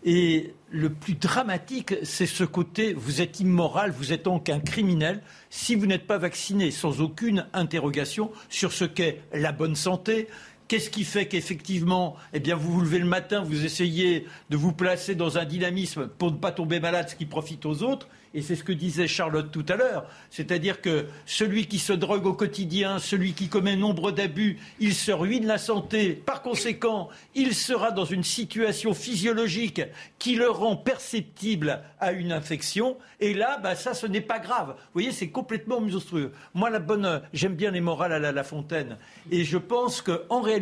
[0.08, 5.22] Et le plus dramatique, c'est ce côté, vous êtes immoral, vous êtes donc un criminel
[5.50, 10.28] si vous n'êtes pas vacciné, sans aucune interrogation sur ce qu'est la bonne santé,
[10.68, 14.72] Qu'est-ce qui fait qu'effectivement, eh bien, vous vous levez le matin, vous essayez de vous
[14.72, 18.42] placer dans un dynamisme pour ne pas tomber malade, ce qui profite aux autres, et
[18.42, 20.10] c'est ce que disait Charlotte tout à l'heure.
[20.30, 25.12] C'est-à-dire que celui qui se drogue au quotidien, celui qui commet nombre d'abus, il se
[25.14, 26.14] ruine la santé.
[26.14, 29.82] Par conséquent, il sera dans une situation physiologique
[30.20, 32.98] qui le rend perceptible à une infection.
[33.22, 34.76] Et là, bah, ça, ce n'est pas grave.
[34.76, 36.34] Vous voyez, c'est complètement monstrueux.
[36.54, 38.98] Moi, la bonne, j'aime bien les morales à la, la Fontaine.
[39.32, 40.55] Et je pense qu'en réalité,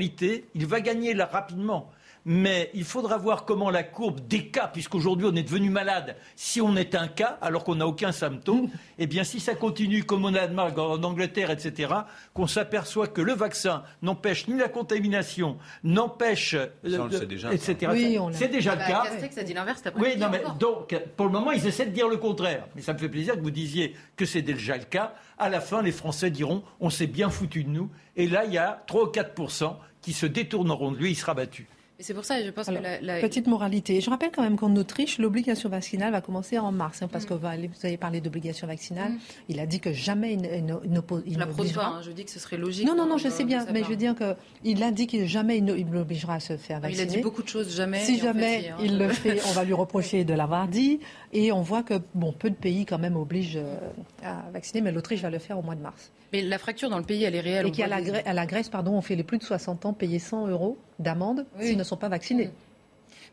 [0.55, 1.91] il va gagner là rapidement
[2.25, 6.61] mais il faudra voir comment la courbe des cas, puisqu'aujourd'hui on est devenu malade, si
[6.61, 10.25] on est un cas alors qu'on n'a aucun symptôme, eh bien si ça continue comme
[10.25, 11.93] on a en Angleterre, etc.,
[12.33, 17.91] qu'on s'aperçoit que le vaccin n'empêche ni la contamination, n'empêche, etc.
[18.31, 19.03] c'est déjà le bah, cas.
[19.37, 19.83] a dit l'inverse.
[19.97, 22.67] Oui, non, mais donc pour le moment ils essaient de dire le contraire.
[22.75, 25.13] Mais ça me fait plaisir que vous disiez que c'est déjà le cas.
[25.37, 27.89] À la fin, les Français diront on s'est bien foutu de nous.
[28.15, 29.33] Et là, il y a 3 ou 4
[30.01, 31.67] qui se détourneront de lui, il sera battu.
[31.99, 34.01] Et c'est pour ça, je pense que la, Petite moralité.
[34.01, 37.27] Je rappelle quand même qu'en Autriche, l'obligation vaccinale va commencer en mars, hein, parce mm.
[37.27, 39.11] que vous avez parlé d'obligation vaccinale.
[39.11, 39.19] Mm.
[39.49, 42.87] Il a dit que jamais il, La hein, je dis que ce serait logique.
[42.87, 45.59] Non, non, non, je sais bien, mais je veux dire qu'il a dit qu'il jamais
[45.59, 47.03] il n'obligera à se faire vacciner.
[47.03, 47.99] Il a dit beaucoup de choses, jamais.
[47.99, 48.77] Si jamais hein.
[48.81, 50.99] il le fait, on va lui reprocher de l'avoir dit.
[51.31, 53.77] Et on voit que bon, peu de pays quand même obligent euh,
[54.23, 56.11] à vacciner, mais l'Autriche va le faire au mois de mars.
[56.33, 57.67] Mais la fracture dans le pays, elle est réelle.
[57.67, 60.47] Et qu'à la, la, Grèce, pardon, on fait les plus de 60 ans payer 100
[60.47, 62.49] euros d'amende s'ils ne sont pas vaccinés.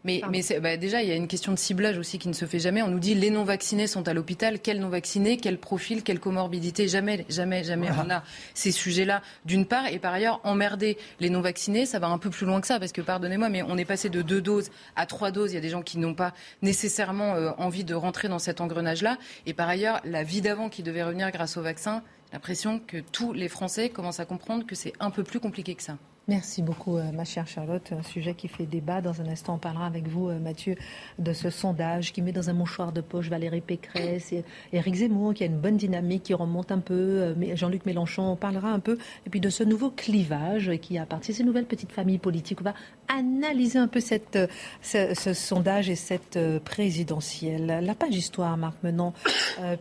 [0.04, 2.46] Mais, mais bah, déjà, il y a une question de ciblage aussi qui ne se
[2.46, 2.80] fait jamais.
[2.82, 4.58] On nous dit les non-vaccinés sont à l'hôpital.
[4.58, 5.36] Quels non-vaccinés?
[5.36, 8.22] Quel profil Quelle comorbidité Jamais, jamais, jamais on a
[8.54, 9.86] ces sujets-là, d'une part.
[9.88, 12.78] Et par ailleurs, emmerder les non-vaccinés, ça va un peu plus loin que ça.
[12.78, 15.52] Parce que, pardonnez-moi, mais on est passé de deux doses à trois doses.
[15.52, 16.32] Il y a des gens qui n'ont pas
[16.62, 19.18] nécessairement euh, envie de rentrer dans cet engrenage-là.
[19.44, 22.02] Et par ailleurs, la vie d'avant qui devait revenir grâce au vaccin,
[22.32, 25.82] l'impression que tous les Français commencent à comprendre que c'est un peu plus compliqué que
[25.82, 25.98] ça.
[26.30, 27.90] Merci beaucoup, euh, ma chère Charlotte.
[27.90, 29.00] Un sujet qui fait débat.
[29.00, 30.76] Dans un instant, on parlera avec vous, euh, Mathieu,
[31.18, 35.34] de ce sondage qui met dans un mouchoir de poche Valérie Pécresse et Éric Zemmour,
[35.34, 36.94] qui a une bonne dynamique, qui remonte un peu.
[36.94, 38.96] Euh, Jean-Luc Mélenchon, on parlera un peu.
[39.26, 42.60] Et puis de ce nouveau clivage qui a parti de ces nouvelles petites familles politiques.
[42.60, 42.74] On va
[43.08, 44.38] analyser un peu cette,
[44.82, 47.80] ce, sondage et cette présidentielle.
[47.82, 49.14] La page histoire, Marc Menant,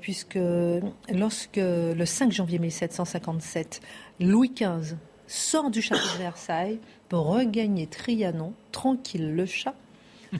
[0.01, 0.39] puisque
[1.13, 3.81] lorsque le 5 janvier 1757,
[4.19, 4.95] Louis XV
[5.29, 9.75] sort du château de Versailles pour regagner Trianon, tranquille le chat.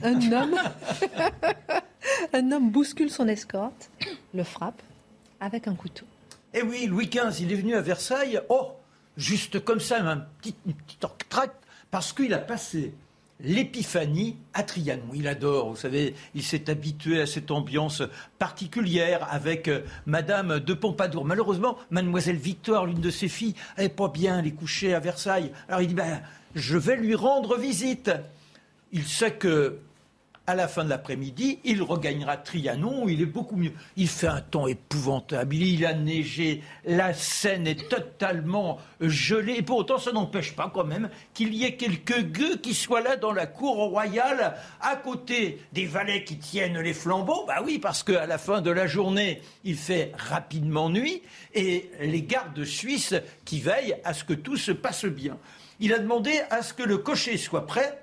[0.02, 0.56] Un homme,
[2.32, 3.90] un homme bouscule son escorte,
[4.34, 4.82] le frappe
[5.40, 6.06] avec un couteau.
[6.52, 8.72] Eh oui, Louis XV, il est venu à Versailles, oh,
[9.16, 11.04] juste comme ça, un petit, une petite
[11.90, 12.92] parce qu'il a passé
[13.44, 15.02] l'épiphanie à Trianon.
[15.14, 18.02] Il adore, vous savez, il s'est habitué à cette ambiance
[18.38, 21.24] particulière avec euh, Madame de Pompadour.
[21.24, 25.52] Malheureusement, Mademoiselle Victoire, l'une de ses filles, n'avait pas bien les coucher à Versailles.
[25.68, 26.20] Alors il dit, ben,
[26.54, 28.10] je vais lui rendre visite.
[28.92, 29.78] Il sait que
[30.50, 33.72] à la fin de l'après-midi, il regagnera Trianon, il est beaucoup mieux.
[33.96, 39.78] Il fait un temps épouvantable, il a neigé, la Seine est totalement gelée, et pour
[39.78, 43.30] autant, ça n'empêche pas quand même qu'il y ait quelques gueux qui soient là dans
[43.30, 47.44] la cour royale, à côté des valets qui tiennent les flambeaux.
[47.46, 51.22] Bah oui, parce qu'à la fin de la journée, il fait rapidement nuit,
[51.54, 55.38] et les gardes suisses qui veillent à ce que tout se passe bien.
[55.78, 58.02] Il a demandé à ce que le cocher soit prêt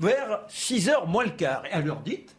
[0.00, 1.64] vers 6 heures moins le quart.
[1.66, 2.36] Et à l'heure dite,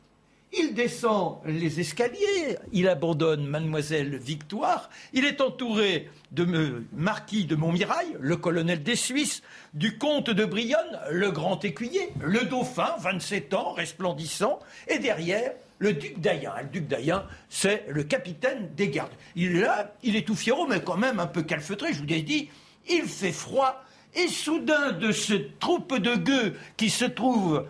[0.53, 8.15] il descend les escaliers, il abandonne Mademoiselle Victoire, il est entouré de Marquis de Montmirail,
[8.19, 9.43] le colonel des Suisses,
[9.73, 15.93] du comte de Brionne, le grand écuyer, le dauphin, 27 ans, resplendissant, et derrière, le
[15.93, 16.53] duc d'Ayen.
[16.61, 19.11] Le duc d'Ayen, c'est le capitaine des gardes.
[19.35, 22.13] Il est là, il est tout fiero, mais quand même un peu calfeutré, je vous
[22.13, 22.49] ai dit,
[22.89, 23.83] il fait froid,
[24.15, 27.67] et soudain, de cette troupe de gueux qui se trouve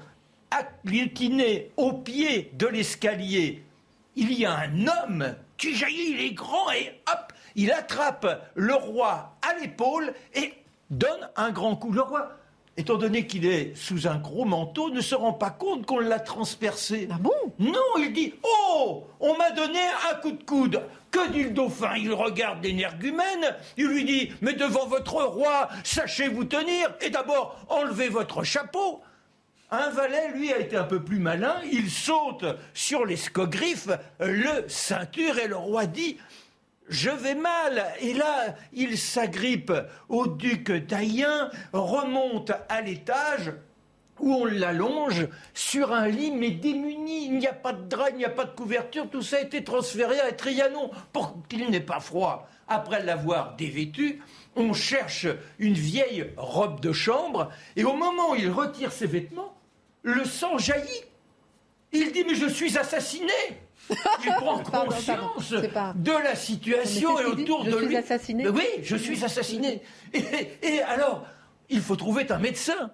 [0.52, 3.64] incliné au pied de l'escalier,
[4.16, 8.76] il y a un homme qui jaillit, il est grand et hop, il attrape le
[8.76, 10.54] roi à l'épaule et
[10.90, 11.92] donne un grand coup.
[11.92, 12.32] Le roi,
[12.78, 16.20] étant donné qu'il est sous un gros manteau, ne se rend pas compte qu'on l'a
[16.20, 17.08] transpercé.
[17.12, 17.34] Ah bon?
[17.60, 19.80] Non, il dit Oh, on m'a donné
[20.12, 20.82] un coup de coude.
[21.10, 21.96] Que dit le dauphin?
[21.98, 27.58] Il regarde l'énergumène, il lui dit Mais devant votre roi, sachez vous tenir, et d'abord
[27.70, 29.02] enlevez votre chapeau.
[29.70, 35.40] Un valet, lui, a été un peu plus malin, il saute sur l'escogriffe, le ceinture,
[35.40, 36.18] et le roi dit
[36.90, 37.86] je vais mal.
[38.00, 39.72] Et là, il s'agrippe
[40.10, 43.54] au duc d'Ayen, remonte à l'étage,
[44.20, 47.26] où on l'allonge sur un lit, mais démuni.
[47.26, 49.10] Il n'y a pas de drap, il n'y a pas de couverture.
[49.10, 52.48] Tout ça a été transféré à Trianon pour qu'il n'ait pas froid.
[52.68, 54.22] Après l'avoir dévêtu,
[54.56, 55.28] on cherche
[55.60, 59.56] une vieille robe de chambre, et au moment où il retire ses vêtements,
[60.02, 61.04] le sang jaillit.
[61.92, 63.32] Il dit Mais je suis assassiné
[64.26, 67.96] il prend conscience de la situation et autour de lui.
[67.96, 68.48] Assassiné.
[68.50, 69.82] Oui, je suis assassiné.
[70.14, 71.26] et alors,
[71.70, 72.92] il faut trouver un médecin.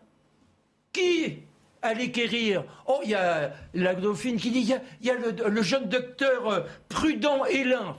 [0.91, 1.39] Qui
[1.83, 4.71] allait guérir Oh, il y a la dauphine qui dit
[5.01, 7.95] il y a, le, jeune docteur euh, Prudent Hélin.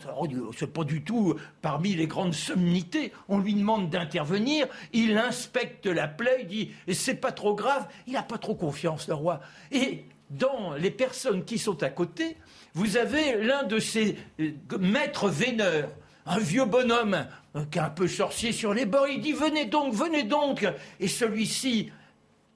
[0.56, 3.12] C'est pas du tout parmi les grandes somnités.
[3.28, 4.66] On lui demande d'intervenir.
[4.92, 6.38] Il inspecte la plaie.
[6.42, 7.86] Il dit c'est pas trop grave.
[8.06, 9.40] Il n'a pas trop confiance, le roi.
[9.70, 12.36] Et dans les personnes qui sont à côté,
[12.74, 15.88] vous avez l'un de ces euh, maîtres véneurs
[16.26, 19.66] un vieux bonhomme euh, qui est un peu sorcier sur les bords, il dit Venez
[19.66, 20.66] donc, venez donc
[21.00, 21.92] Et celui-ci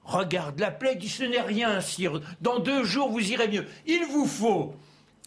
[0.03, 3.65] regarde la plaie, dit Ce n'est rien, sire, dans deux jours vous irez mieux.
[3.85, 4.75] Il vous faut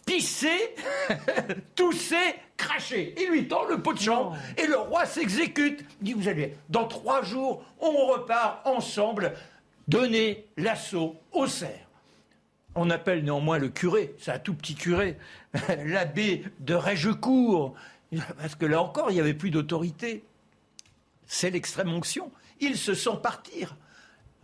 [0.05, 0.75] pisser,
[1.75, 3.15] tousser, cracher.
[3.17, 5.85] Il lui tend le pot de chambre et le roi s'exécute.
[6.01, 9.33] Il dit Vous allez, dans trois jours, on repart ensemble.
[9.87, 11.82] donner l'assaut au cerf.
[12.75, 15.17] On appelle néanmoins le curé, c'est un tout petit curé,
[15.85, 17.75] l'abbé de Régecourt,
[18.37, 20.23] parce que là encore, il n'y avait plus d'autorité.
[21.25, 22.31] C'est l'extrême onction.
[22.59, 23.75] Il se sent partir.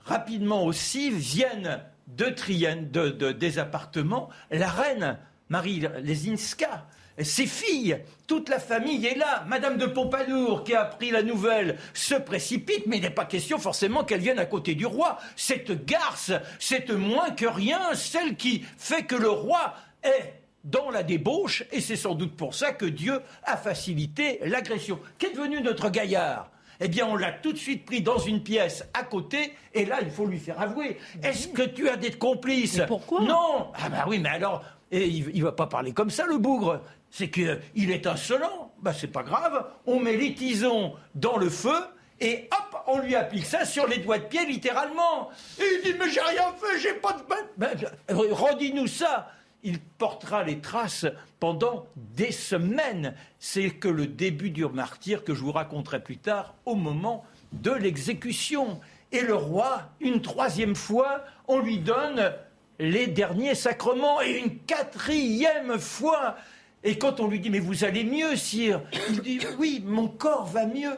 [0.05, 5.17] Rapidement aussi viennent de Trienne, de, des appartements, la reine
[5.49, 6.87] Marie Lesinska,
[7.23, 7.97] ses filles,
[8.27, 9.43] toute la famille est là.
[9.47, 13.57] Madame de Pompadour, qui a appris la nouvelle, se précipite, mais il n'est pas question
[13.57, 15.17] forcément qu'elle vienne à côté du roi.
[15.35, 21.03] Cette garce, c'est moins que rien celle qui fait que le roi est dans la
[21.03, 24.99] débauche, et c'est sans doute pour ça que Dieu a facilité l'agression.
[25.17, 26.51] Qu'est devenu notre gaillard?
[26.81, 29.99] Eh bien, on l'a tout de suite pris dans une pièce à côté, et là,
[30.01, 30.97] il faut lui faire avouer.
[31.23, 32.81] Est-ce que tu as des complices?
[32.87, 33.21] Pourquoi?
[33.21, 36.37] Non Ah ben oui, mais alors, et il, ne va pas parler comme ça, le
[36.37, 36.81] bougre
[37.11, 38.73] c'est qu'il est insolent.
[38.81, 39.65] Ben, c'est pas grave.
[39.85, 41.75] On met les tisons dans le feu
[42.21, 45.29] et hop, on lui applique ça sur les doigts de pied, littéralement.
[45.59, 47.23] Et il dit Mais j'ai rien fait, j'ai pas de
[47.57, 47.69] ben,
[48.09, 49.31] Redis-nous ça.
[49.63, 51.05] Il portera les traces
[51.39, 53.13] pendant des semaines.
[53.39, 57.71] C'est que le début du martyr que je vous raconterai plus tard au moment de
[57.71, 58.79] l'exécution.
[59.11, 62.33] Et le roi, une troisième fois, on lui donne
[62.79, 66.37] les derniers sacrements et une quatrième fois,
[66.83, 70.45] et quand on lui dit, mais vous allez mieux, sire, il dit, oui, mon corps
[70.45, 70.97] va mieux,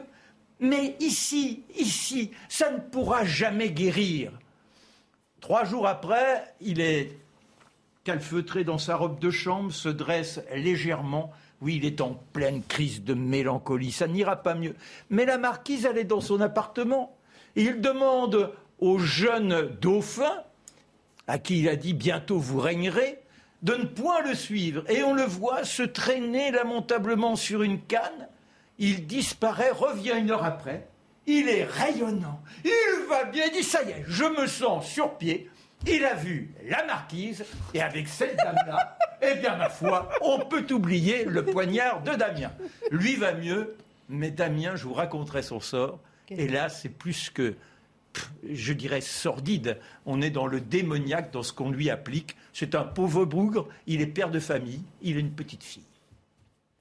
[0.60, 4.30] mais ici, ici, ça ne pourra jamais guérir.
[5.40, 7.18] Trois jours après, il est
[8.04, 11.32] calfeutré dans sa robe de chambre, se dresse légèrement.
[11.60, 14.74] Oui, il est en pleine crise de mélancolie, ça n'ira pas mieux.
[15.10, 17.16] Mais la marquise, elle est dans son appartement.
[17.56, 20.42] Et il demande au jeune dauphin,
[21.26, 23.21] à qui il a dit bientôt vous régnerez,
[23.62, 24.84] de ne point le suivre.
[24.90, 28.28] Et on le voit se traîner lamentablement sur une canne.
[28.78, 30.88] Il disparaît, revient une heure après.
[31.26, 32.40] Il est rayonnant.
[32.64, 33.44] Il va bien.
[33.46, 35.48] Il dit ça y est, je me sens sur pied.
[35.86, 37.44] Il a vu la marquise.
[37.74, 42.52] Et avec cette dame-là, eh bien, ma foi, on peut oublier le poignard de Damien.
[42.90, 43.76] Lui va mieux,
[44.08, 46.00] mais Damien, je vous raconterai son sort.
[46.30, 47.54] Et là, c'est plus que
[48.48, 49.78] je dirais, sordide.
[50.06, 52.36] On est dans le démoniaque, dans ce qu'on lui applique.
[52.52, 55.84] C'est un pauvre bougre, il est père de famille, il a une petite fille.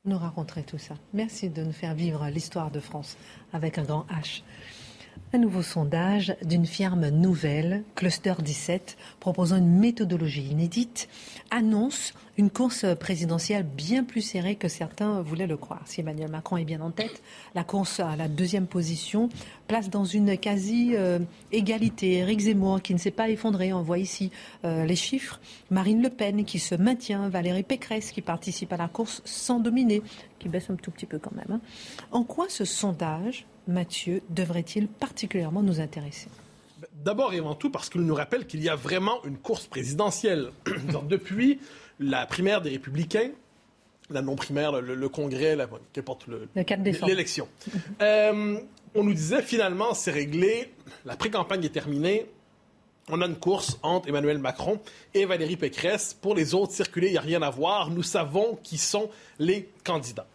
[0.06, 0.96] Nous raconterez tout ça.
[1.14, 3.18] Merci de nous faire vivre l'histoire de France
[3.54, 4.42] avec un grand H.
[5.34, 11.08] Un nouveau sondage d'une firme nouvelle, Cluster 17, proposant une méthodologie inédite,
[11.52, 15.84] annonce une course présidentielle bien plus serrée que certains voulaient le croire.
[15.86, 17.22] Si Emmanuel Macron est bien en tête,
[17.56, 19.30] la course à la deuxième position
[19.70, 22.14] place dans une quasi-égalité.
[22.16, 24.32] Éric Zemmour qui ne s'est pas effondré, on voit ici
[24.66, 25.40] euh, les chiffres.
[25.70, 30.02] Marine Le Pen qui se maintient, Valérie Pécresse qui participe à la course sans dominer,
[30.40, 31.52] qui baisse un tout petit peu quand même.
[31.52, 31.62] Hein.
[32.12, 36.28] En quoi ce sondage Mathieu, devrait-il particulièrement nous intéresser?
[37.04, 40.52] D'abord et avant tout parce qu'il nous rappelle qu'il y a vraiment une course présidentielle.
[41.08, 41.60] depuis
[42.00, 43.32] la primaire des Républicains,
[44.10, 46.28] la non-primaire, le, congrès, la, qu'importe
[47.08, 47.48] l'élection.
[48.02, 48.58] Euh,
[48.96, 50.74] on nous disait finalement c'est réglé,
[51.06, 52.26] la pré-campagne est terminée,
[53.10, 54.80] on a une course entre Emmanuel Macron
[55.14, 56.14] et Valérie Pécresse.
[56.14, 57.90] Pour les autres circuler, il n'y a rien à voir.
[57.90, 59.10] Nous savons qui sont
[59.40, 60.28] les candidats.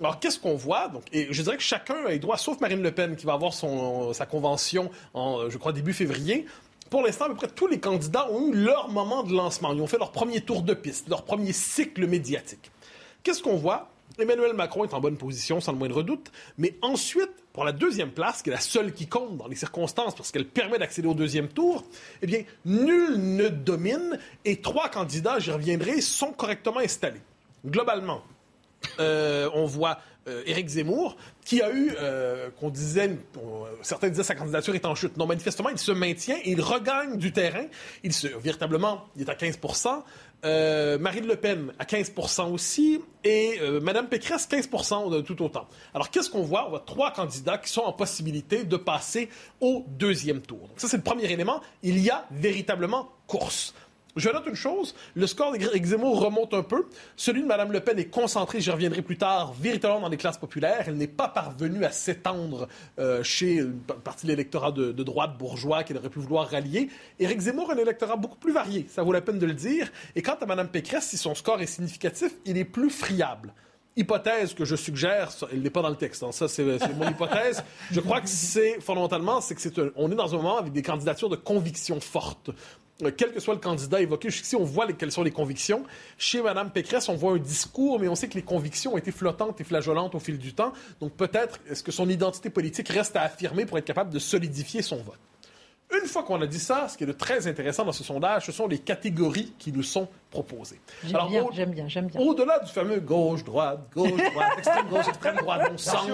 [0.00, 0.88] Alors, qu'est-ce qu'on voit?
[0.88, 4.12] Donc, je dirais que chacun a droit, sauf Marine Le Pen, qui va avoir son,
[4.12, 6.46] sa convention en, je crois, début février.
[6.90, 9.72] Pour l'instant, à peu près tous les candidats ont eu leur moment de lancement.
[9.72, 12.70] Ils ont fait leur premier tour de piste, leur premier cycle médiatique.
[13.22, 13.90] Qu'est-ce qu'on voit?
[14.18, 16.30] Emmanuel Macron est en bonne position, sans le moindre doute.
[16.58, 20.14] Mais ensuite, pour la deuxième place, qui est la seule qui compte dans les circonstances
[20.14, 21.84] parce qu'elle permet d'accéder au deuxième tour,
[22.22, 27.20] eh bien, nul ne domine et trois candidats, j'y reviendrai, sont correctement installés.
[27.66, 28.22] Globalement,
[29.00, 33.16] euh, on voit euh, Éric Zemmour, qui a eu, euh, qu'on disait,
[33.82, 35.16] certains disaient sa candidature est en chute.
[35.16, 37.66] Non, manifestement, il se maintient il regagne du terrain.
[38.02, 40.02] Il se, véritablement, il est à 15%
[41.00, 45.66] Marine Le Pen à 15% aussi et Madame Pécresse 15% tout autant.
[45.92, 46.66] Alors qu'est-ce qu'on voit?
[46.66, 49.28] On voit trois candidats qui sont en possibilité de passer
[49.60, 50.60] au deuxième tour.
[50.68, 51.60] Donc, ça c'est le premier élément.
[51.82, 53.74] Il y a véritablement course.
[54.16, 56.86] Je note une chose, le score d'Éric Zemmour remonte un peu.
[57.16, 60.38] Celui de Mme Le Pen est concentré, j'y reviendrai plus tard, véritablement dans les classes
[60.38, 60.84] populaires.
[60.86, 62.66] Elle n'est pas parvenue à s'étendre
[62.98, 66.88] euh, chez une partie de l'électorat de, droite bourgeois qu'elle aurait pu vouloir rallier.
[67.18, 69.92] Éric Zemmour a un électorat beaucoup plus varié, ça vaut la peine de le dire.
[70.14, 73.52] Et quant à Mme Pécresse, si son score est significatif, il est plus friable
[73.96, 76.32] hypothèse que je suggère, elle n'est pas dans le texte, hein.
[76.32, 77.62] ça c'est mon hypothèse.
[77.90, 81.28] Je crois que c'est fondamentalement, c'est que c'est est dans un moment avec des candidatures
[81.28, 82.50] de conviction fortes.
[83.02, 85.84] Euh, quel que soit le candidat évoqué, jusqu'ici, on voit quelles sont les convictions.
[86.16, 89.12] Chez Mme Pécresse, on voit un discours, mais on sait que les convictions ont été
[89.12, 90.72] flottantes et flageolantes au fil du temps.
[91.00, 94.82] Donc peut-être est-ce que son identité politique reste à affirmer pour être capable de solidifier
[94.82, 95.18] son vote?
[95.90, 98.46] Une fois qu'on a dit ça, ce qui est de très intéressant dans ce sondage,
[98.46, 100.80] ce sont les catégories qui nous sont proposées.
[101.04, 102.20] J'aime bien, j'aime bien, j'aime bien.
[102.20, 106.06] Au-delà du fameux gauche-droite, gauche-droite, extrême-gauche, extrême-droite, bon sang,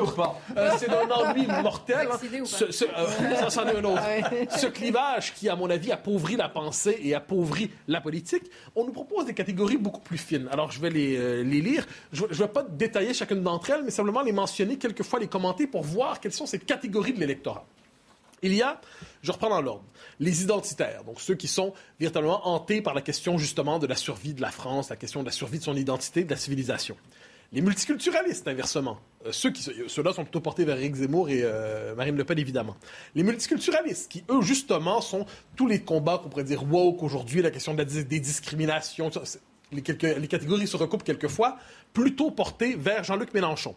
[0.57, 2.07] euh, c'est un ennui mortel.
[2.45, 4.03] Ce, ce, euh, ça, c'en est un autre.
[4.05, 8.45] Ah ce clivage qui, à mon avis, appauvrit la pensée et appauvrit la politique,
[8.77, 10.49] on nous propose des catégories beaucoup plus fines.
[10.53, 11.87] Alors, je vais les, euh, les lire.
[12.13, 15.67] Je ne vais pas détailler chacune d'entre elles, mais simplement les mentionner, quelquefois les commenter
[15.67, 17.65] pour voir quelles sont ces catégories de l'électorat.
[18.43, 18.81] Il y a,
[19.23, 19.85] je reprends dans l'ordre,
[20.19, 24.35] les identitaires, donc ceux qui sont véritablement hantés par la question justement de la survie
[24.35, 26.97] de la France, la question de la survie de son identité, de la civilisation.
[27.53, 28.99] Les multiculturalistes, inversement.
[29.27, 32.39] Euh, ceux qui, ceux-là sont plutôt portés vers Eric Zemmour et euh, Marine Le Pen,
[32.39, 32.77] évidemment.
[33.15, 37.51] Les multiculturalistes, qui, eux, justement, sont tous les combats qu'on pourrait dire woke aujourd'hui, la
[37.51, 39.11] question de des discriminations,
[39.71, 41.59] les, les catégories se recoupent quelquefois,
[41.93, 43.77] plutôt portés vers Jean-Luc Mélenchon.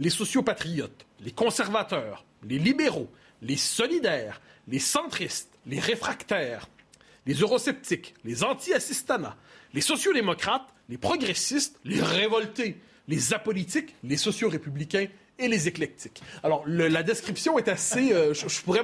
[0.00, 3.10] Les sociopatriotes, les conservateurs, les libéraux,
[3.42, 6.68] les solidaires, les centristes, les réfractaires,
[7.26, 9.36] les eurosceptiques, les anti-assistanats,
[9.74, 15.06] les sociodémocrates, les progressistes, les révoltés, les apolitiques, les sociaux-républicains
[15.38, 16.22] et les éclectiques.
[16.42, 18.12] Alors, la description est assez...
[18.12, 18.82] Euh, je, pourrais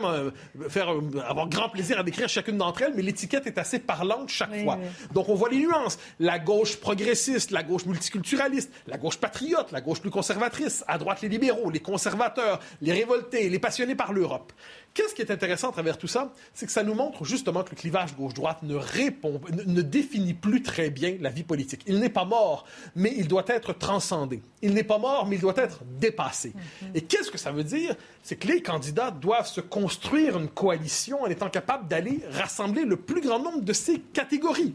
[0.69, 4.29] faire euh, avoir grand plaisir à décrire chacune d'entre elles, mais l'étiquette est assez parlante
[4.29, 4.79] chaque fois.
[5.13, 5.99] Donc, on voit les nuances.
[6.19, 11.21] La gauche progressiste, la gauche multiculturaliste, la gauche patriote, la gauche plus conservatrice, à droite
[11.23, 14.53] les libéraux, les conservateurs, les révoltés, les passionnés par l'Europe.
[14.95, 16.33] Qu'est-ce qui est intéressant à travers tout ça?
[16.55, 20.63] C'est que ça nous montre justement que le clivage gauche-droite ne répond, ne, définit plus
[20.63, 21.83] très bien la vie politique.
[21.87, 22.65] Il n'est pas mort,
[22.97, 24.43] mais il doit être transcendé.
[24.61, 26.49] Il n'est pas mort, mais il doit être dépassé.
[26.51, 26.97] Mm-hmm.
[26.97, 27.95] Et qu'est-ce que ça veut dire?
[28.23, 32.97] C'est que les candidats doivent se construire une coalition en étant capables d'aller rassembler le
[32.97, 34.75] plus grand nombre de ces catégories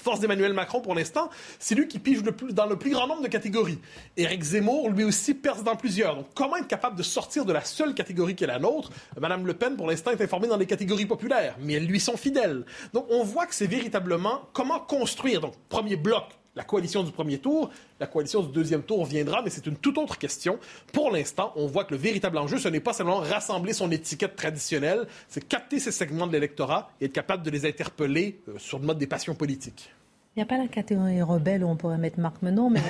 [0.00, 3.28] force d'Emmanuel Macron pour l'instant, c'est lui qui pige dans le plus grand nombre de
[3.28, 3.78] catégories.
[4.16, 6.16] Éric Zemmour, lui aussi, perce dans plusieurs.
[6.16, 8.90] Donc, comment être capable de sortir de la seule catégorie qui est la nôtre?
[9.20, 12.16] Madame Le Pen, pour l'instant, est informée dans les catégories populaires, mais elles lui sont
[12.16, 12.64] fidèles.
[12.92, 15.40] Donc, on voit que c'est véritablement comment construire.
[15.40, 16.24] Donc, premier bloc,
[16.58, 17.70] la coalition du premier tour.
[18.00, 20.58] La coalition du deuxième tour viendra, mais c'est une toute autre question.
[20.92, 24.34] Pour l'instant, on voit que le véritable enjeu, ce n'est pas seulement rassembler son étiquette
[24.34, 28.80] traditionnelle, c'est capter ces segments de l'électorat et être capable de les interpeller euh, sur
[28.80, 29.90] le mode des passions politiques.
[30.38, 32.80] Il n'y a pas la catégorie rebelle où on pourrait mettre Marc Menon, mais...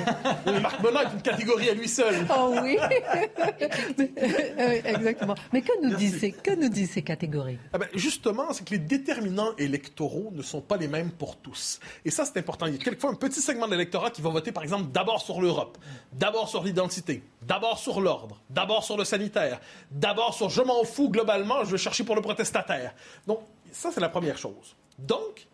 [0.61, 2.15] Marc Menon est une catégorie à lui seul.
[2.31, 2.77] Oh oui,
[4.85, 5.35] exactement.
[5.55, 7.57] Mais que nous, disent ces, que nous disent ces catégories?
[7.73, 11.81] Ah ben Justement, c'est que les déterminants électoraux ne sont pas les mêmes pour tous.
[12.05, 12.67] Et ça, c'est important.
[12.67, 15.23] Il y a quelquefois un petit segment de l'électorat qui va voter, par exemple, d'abord
[15.23, 15.79] sur l'Europe,
[16.13, 19.59] d'abord sur l'identité, d'abord sur l'ordre, d'abord sur le sanitaire,
[19.91, 22.95] d'abord sur je m'en fous globalement, je vais chercher pour le protestataire.
[23.27, 23.41] Donc,
[23.73, 24.77] ça, c'est la première chose.
[24.99, 25.49] Donc,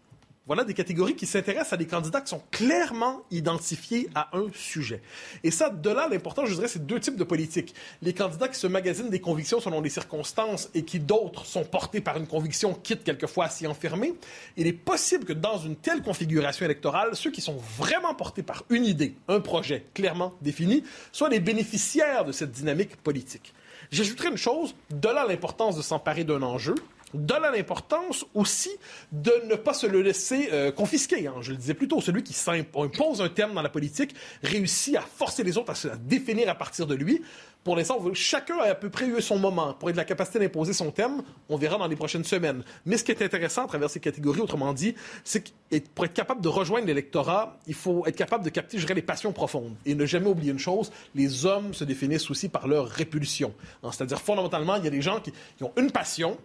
[0.47, 5.01] voilà des catégories qui s'intéressent à des candidats qui sont clairement identifiés à un sujet.
[5.43, 7.75] Et ça, de là, l'important, je dirais, c'est deux types de politiques.
[8.03, 12.03] Les candidats qui se magasinent des convictions selon les circonstances et qui, d'autres, sont portés
[12.03, 14.15] par une conviction, quitte quelquefois à s'y enfermer.
[14.59, 18.65] Il est possible que dans une telle configuration électorale, ceux qui sont vraiment portés par
[18.69, 23.55] une idée, un projet clairement défini, soient les bénéficiaires de cette dynamique politique.
[23.91, 26.75] J'ajouterai une chose, de là l'importance de s'emparer d'un enjeu,
[27.15, 28.71] de l'importance aussi
[29.13, 31.27] de ne pas se le laisser euh, confisquer.
[31.27, 31.37] Hein.
[31.41, 32.35] Je le disais plus tôt, celui qui
[32.77, 36.55] impose un terme dans la politique réussit à forcer les autres à se définir à
[36.55, 37.23] partir de lui.
[37.65, 40.39] Pour l'instant, chacun a à peu près eu son moment pour être de la capacité
[40.39, 41.23] d'imposer son thème.
[41.49, 42.63] On verra dans les prochaines semaines.
[42.85, 44.95] Mais ce qui est intéressant à travers ces catégories, autrement dit,
[45.25, 45.51] c'est que
[45.95, 49.03] pour être capable de rejoindre l'électorat, il faut être capable de capter, je dirais, les
[49.03, 49.75] passions profondes.
[49.87, 53.55] Et ne jamais oublier une chose, les hommes se définissent aussi par leur répulsion.
[53.83, 56.37] Hein, c'est-à-dire, fondamentalement, il y a des gens qui, ont une passion,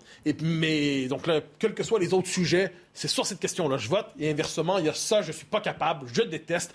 [0.41, 4.07] mais donc là, quels que soient les autres sujets, c'est sur cette question-là je vote.
[4.19, 6.73] Et inversement, il y a ça, je suis pas capable, je déteste.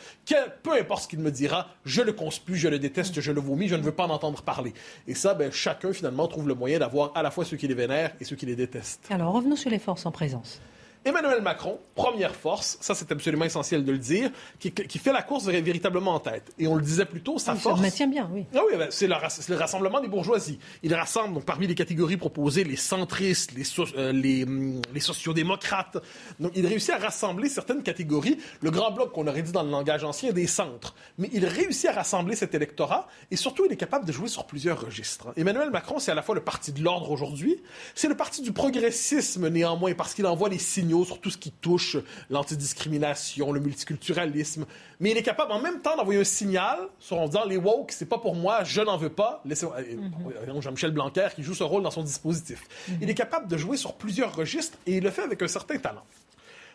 [0.63, 3.69] peu importe ce qu'il me dira, je le conspue, je le déteste, je le vomis,
[3.69, 4.72] je ne veux pas en entendre parler.
[5.07, 7.74] Et ça, ben, chacun finalement trouve le moyen d'avoir à la fois ceux qui les
[7.74, 9.07] vénèrent et ceux qui les détestent.
[9.11, 10.61] Alors revenons sur les forces en présence.
[11.05, 15.45] Emmanuel Macron, première force, ça c'est absolument essentiel de le dire, qui, fait la course
[15.45, 16.53] véritablement en tête.
[16.59, 17.77] Et on le disait plus tôt, sa oui, force.
[17.77, 18.47] Ça maintient bien, oui.
[18.55, 20.59] Ah oui, ben, c'est le, le, rassemblement des bourgeoisies.
[20.83, 23.65] Il rassemble donc, parmi les catégories proposées les centristes, les,
[23.97, 25.99] euh, les, hum, les sociodémocrates.
[26.41, 28.39] Donc il réussit à rassembler certaines catégories.
[28.63, 30.95] Le grand bloc qu'on aurait dit dans le langage ancien des centres.
[31.19, 34.47] Mais il réussit à rassembler cet électorat et surtout il est capable de jouer sur
[34.47, 35.29] plusieurs registres.
[35.37, 37.63] Emmanuel Macron, c'est à la fois le parti de l'ordre aujourd'hui,
[37.95, 41.51] c'est le parti du progressisme néanmoins parce qu'il envoie les signaux sur tout ce qui
[41.51, 41.97] touche
[42.31, 44.67] l'antidiscrimination, le multiculturalisme.
[45.01, 47.91] Mais il est capable en même temps d'envoyer un signal sur en disant les woke,
[47.91, 49.41] c'est pas pour moi, je n'en veux pas.
[49.45, 50.61] Laissez mm-hmm.
[50.61, 52.63] Jean-Michel Blanquer qui joue ce rôle dans son dispositif.
[52.63, 52.99] Mm-hmm.
[53.01, 55.79] Il est capable de jouer sur plusieurs registres et il le fait avec un certain
[55.79, 56.05] talent.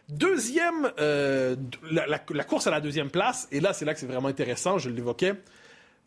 [0.10, 1.56] Deuxième, euh,
[1.92, 4.90] la, course à la deuxième place, et là c'est là que c'est vraiment intéressant, je
[4.90, 5.36] l'évoquais,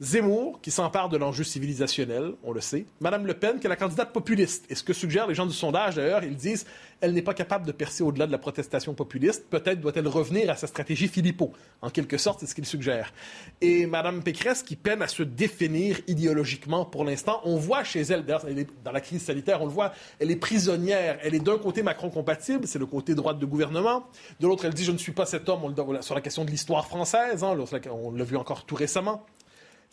[0.02, 2.86] Zemmour, qui s'empare de l'enjeu civilisationnel, on le sait.
[3.00, 4.64] Madame Le Pen, qui est la candidate populiste.
[4.68, 6.66] Et ce que suggèrent les gens du sondage, d'ailleurs, ils disent
[7.00, 9.48] elle n'est pas capable de percer au-delà de la protestation populiste.
[9.48, 11.52] Peut-être doit-elle revenir à sa stratégie Philippot.
[11.82, 13.12] En quelque sorte, c'est ce qu'il suggère.
[13.60, 18.24] Et Madame Pécresse, qui peine à se définir idéologiquement pour l'instant, on voit chez elle,
[18.24, 18.46] d'ailleurs,
[18.84, 21.20] dans la crise sanitaire, on le voit, elle est prisonnière.
[21.22, 24.04] Elle est d'un côté Macron compatible, c'est le côté droite de gouvernement.
[24.40, 26.86] De l'autre, elle dit je ne suis pas cet homme sur la question de l'histoire
[26.88, 27.44] française.
[27.44, 27.56] Hein,
[27.90, 29.24] on l'a vu encore tout récemment.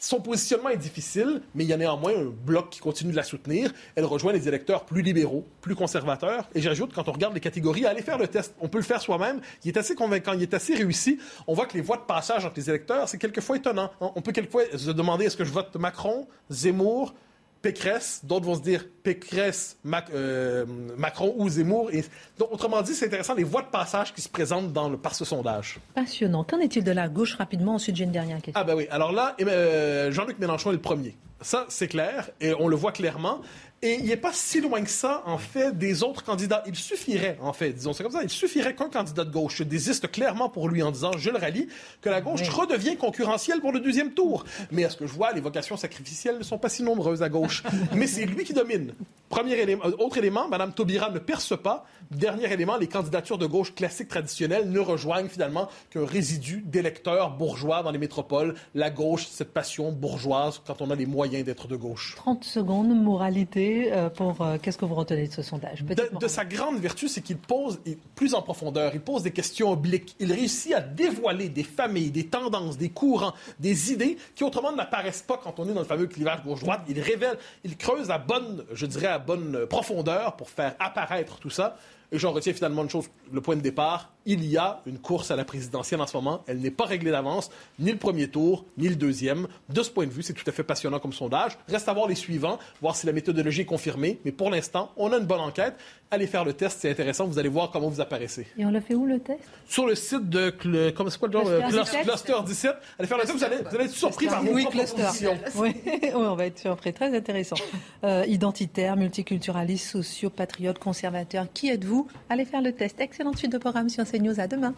[0.02, 3.24] Son positionnement est difficile, mais il y a néanmoins un bloc qui continue de la
[3.24, 3.74] soutenir.
[3.96, 6.48] Elle rejoint les électeurs plus libéraux, plus conservateurs.
[6.56, 8.56] Et j'ajoute, quand on regarde les catégories, allez faire le test.
[8.62, 9.42] On peut le faire soi-même.
[9.66, 11.20] Il est assez convaincant, il est assez réussi.
[11.48, 13.92] On voit que les voix de passage entre les électeurs, c'est quelquefois étonnant.
[14.00, 17.14] On peut quelquefois se demander est-ce que je vote Macron, Zemmour,
[17.62, 19.78] Pécresse, d'autres vont se dire Pécresse,
[20.14, 20.66] euh,
[20.98, 21.90] Macron ou Zemmour.
[21.92, 22.04] Et,
[22.38, 25.14] donc, autrement dit, c'est intéressant les voix de passage qui se présentent dans le, par
[25.14, 25.80] ce sondage.
[25.94, 26.44] Passionnant.
[26.44, 27.76] Qu'en est-il de la gauche rapidement?
[27.76, 28.60] Ensuite, j'ai une dernière question.
[28.60, 28.88] Ah ben oui.
[28.90, 31.16] Alors là, euh, Jean-Luc Mélenchon est le premier.
[31.42, 33.42] Ça, c'est clair, et on le voit clairement.
[33.82, 36.64] Et il n'est pas si loin que ça, en fait, des autres candidats.
[36.68, 40.12] Il suffirait, en fait, disons c'est comme ça, il suffirait qu'un candidat de gauche désiste
[40.12, 41.70] clairement pour lui en disant, je le rallie,
[42.02, 44.44] que la gauche redevient concurrentielle pour le deuxième tour.
[44.72, 47.30] Mais à ce que je vois, les vocations sacrificielles ne sont pas si nombreuses à
[47.30, 47.64] gauche.
[47.96, 48.94] Mais c'est lui qui domine.
[49.30, 51.86] Premier élément, euh, autre élément, Mme Taubira ne perce pas.
[52.12, 57.84] Dernier élément, les candidatures de gauche classiques traditionnelles ne rejoignent finalement qu'un résidu d'électeurs bourgeois
[57.84, 58.56] dans les métropoles.
[58.74, 62.16] La gauche, cette passion bourgeoise quand on a les moyens d'être de gauche.
[62.18, 65.84] 30 secondes, moralité, euh, pour euh, qu'est-ce que vous retenez de ce sondage?
[65.84, 67.80] De, sa grande vertu, c'est qu'il pose
[68.16, 70.16] plus en profondeur, il pose des questions obliques.
[70.20, 75.22] Il réussit à dévoiler des familles, des tendances, des courants, des idées qui autrement n'apparaissent
[75.22, 76.82] pas quand on est dans le fameux clivage gauche-droite.
[76.88, 81.50] Il révèle, il creuse à bonne, je dirais, à bonne profondeur pour faire apparaître tout
[81.50, 81.78] ça.
[82.12, 85.32] Et j'en retiens finalement une chose, le point de départ, il y a une course
[85.32, 86.44] à la présidentielle en ce moment.
[86.48, 89.48] Elle n'est pas réglée d'avance, ni le premier tour, ni le deuxième.
[89.70, 91.58] De ce point de vue, c'est tout à fait passionnant comme sondage.
[91.68, 94.20] Reste à voir les suivants, voir si la méthodologie est confirmée.
[94.26, 95.76] Mais pour l'instant, on a une bonne enquête.
[96.12, 97.28] Allez faire le test, c'est intéressant.
[97.28, 98.48] Vous allez voir comment vous apparaissez.
[98.58, 99.42] Et on le fait où le test?
[99.68, 100.50] Sur le site de
[100.90, 102.76] comment c'est quoi le genre Cluster, Cluster 17.
[102.98, 105.38] Allez faire le test, vous allez, vous allez être surpris par vos oui, propositions.
[105.56, 105.76] Oui.
[105.86, 106.94] oui, on va être surpris.
[106.94, 107.58] Très intéressant.
[108.04, 111.46] Euh, identitaire, multiculturaliste, socio-patriote, conservateur.
[111.54, 112.08] Qui êtes-vous?
[112.30, 113.00] Allez faire le test.
[113.00, 114.40] Excellente suite de programme sur CNews.
[114.40, 114.74] À demain.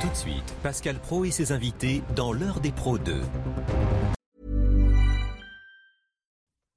[0.00, 3.20] Tout de suite, Pascal Pro et ses invités dans l'heure des pros 2.